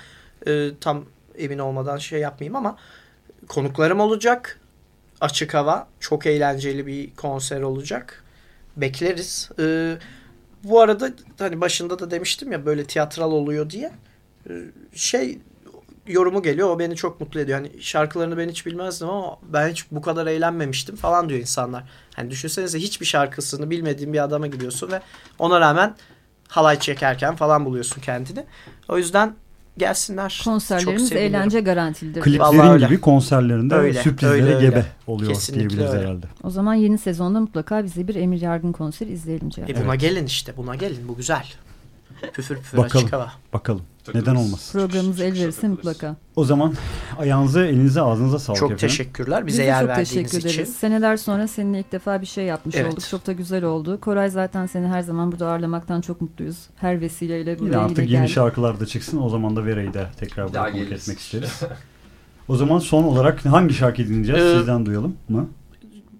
[0.46, 1.04] Ee, tam
[1.38, 2.76] emin olmadan şey yapmayayım ama
[3.48, 4.60] konuklarım olacak.
[5.20, 5.88] Açık hava.
[6.00, 8.24] Çok eğlenceli bir konser olacak.
[8.76, 9.50] Bekleriz.
[9.58, 9.96] Ee,
[10.64, 13.92] bu arada hani başında da demiştim ya böyle tiyatral oluyor diye.
[14.50, 14.52] Ee,
[14.94, 15.38] şey
[16.06, 16.68] yorumu geliyor.
[16.70, 17.58] O beni çok mutlu ediyor.
[17.58, 21.84] Hani şarkılarını ben hiç bilmezdim ama ben hiç bu kadar eğlenmemiştim falan diyor insanlar.
[22.14, 25.00] Hani düşünsenize hiçbir şarkısını bilmediğin bir adama gidiyorsun ve
[25.38, 25.96] ona rağmen
[26.48, 28.44] halay çekerken falan buluyorsun kendini.
[28.88, 29.34] O yüzden
[29.78, 30.40] gelsinler.
[30.44, 32.20] Konserlerimiz eğlence garantilidir.
[32.20, 32.86] Kliplerin öyle.
[32.86, 34.66] gibi konserlerinde Öyle, sürprizlere öyle, öyle.
[34.68, 36.02] gebe oluyor Kesinlikle diyebiliriz öyle.
[36.02, 36.26] herhalde.
[36.42, 39.70] O zaman yeni sezonda mutlaka bize bir Emir Yargın konseri izleyelim Cihat.
[39.70, 40.52] E buna gelin işte.
[40.56, 41.08] Buna gelin.
[41.08, 41.44] Bu güzel.
[42.32, 43.04] Püfür püfür Bakalım.
[43.04, 43.32] açık hava.
[43.52, 43.82] Bakalım.
[44.04, 44.28] Takılırız.
[44.28, 44.78] Neden olmasın?
[44.80, 46.16] Programımız el verirse mutlaka.
[46.36, 46.74] O zaman
[47.18, 48.88] ayağınıza, elinize, ağzınıza sağlık Çok efendim.
[48.88, 49.46] teşekkürler.
[49.46, 50.48] Biz Bize de yer çok verdiğiniz teşekkür için.
[50.60, 50.76] ederiz.
[50.76, 52.92] Seneler sonra seninle ilk defa bir şey yapmış Evet.
[52.92, 53.04] olduk.
[53.10, 54.00] Çok da güzel oldu.
[54.00, 56.56] Koray zaten seni her zaman burada ağırlamaktan çok mutluyuz.
[56.76, 58.34] Her vesileyle Yine buraya artık yine yeni gel.
[58.34, 59.22] şarkılar da çıksın.
[59.22, 61.60] O zaman da Vera'yı da tekrar burada konuk etmek isteriz.
[62.48, 64.42] O zaman son olarak hangi şarkıyı dinleyeceğiz?
[64.42, 65.48] Ee, Sizden duyalım mı?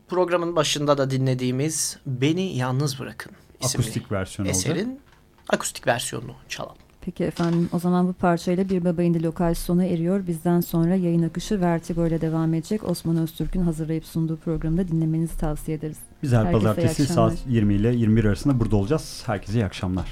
[0.09, 4.61] Programın başında da dinlediğimiz Beni Yalnız Bırakın isimli Akustik versiyon olacak.
[4.67, 5.01] eserin
[5.49, 6.77] akustik versiyonunu çalalım.
[7.01, 10.27] Peki efendim o zaman bu parçayla Bir Baba İndi lokal sona eriyor.
[10.27, 12.85] Bizden sonra yayın akışı Vertigo ile devam edecek.
[12.85, 15.99] Osman Öztürk'ün hazırlayıp sunduğu programda dinlemenizi tavsiye ederiz.
[16.23, 19.23] Biz her Herkese pazartesi saat 20 ile 21 arasında burada olacağız.
[19.27, 20.07] Herkese iyi akşamlar.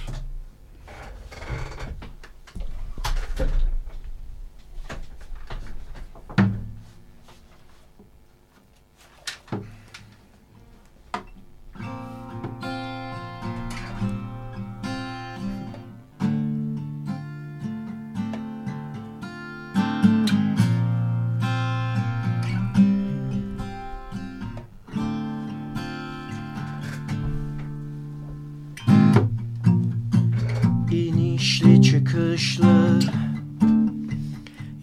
[32.15, 33.01] Çıkışlı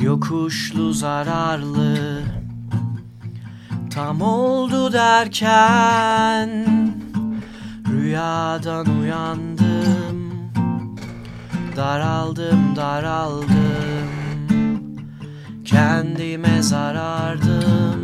[0.02, 2.22] Yokuşlu zararlı.
[3.94, 6.66] Tam oldu derken
[7.88, 10.32] Rüyadan uyandım.
[11.76, 14.12] Daraldım daraldım.
[15.66, 18.02] Kendime zarardım.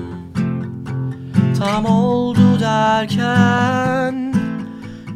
[1.60, 4.34] Tam oldu derken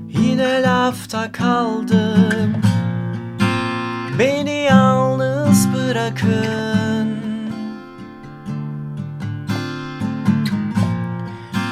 [0.07, 2.70] Yine lafta kaldım
[4.21, 7.09] Beni yalnız bırakın.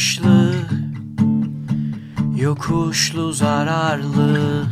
[0.04, 0.54] çıkışlı
[2.36, 4.64] Yokuşlu zararlı.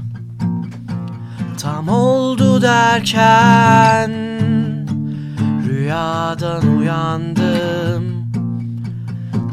[1.62, 4.12] Tam oldu derken
[5.68, 8.32] Rüyadan uyandım.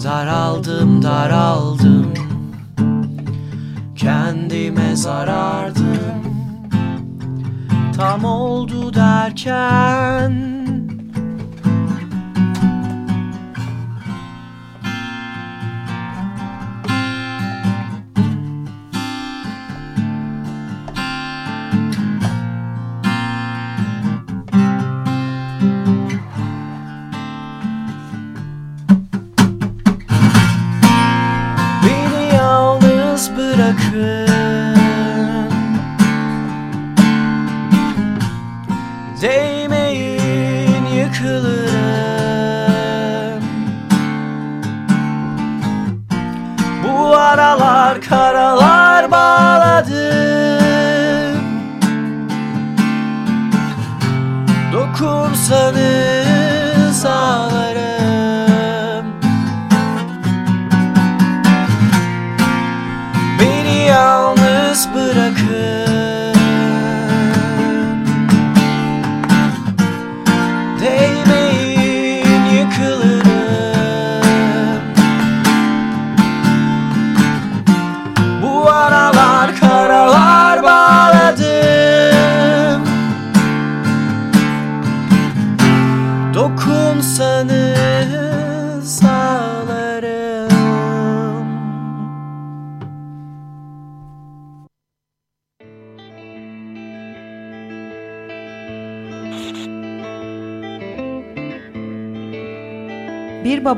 [0.05, 2.14] Daraldım daraldım.
[3.97, 6.22] Kendime zarardım.
[7.97, 10.57] Tam oldu derken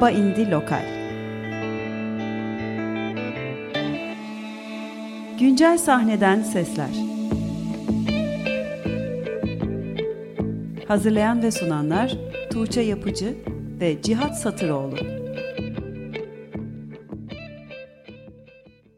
[0.00, 0.84] Baba indi Lokal.
[5.40, 6.88] Güncel sahneden sesler.
[10.88, 12.18] Hazırlayan ve sunanlar
[12.52, 13.34] Tuğçe Yapıcı
[13.80, 15.19] ve Cihat Satıroğlu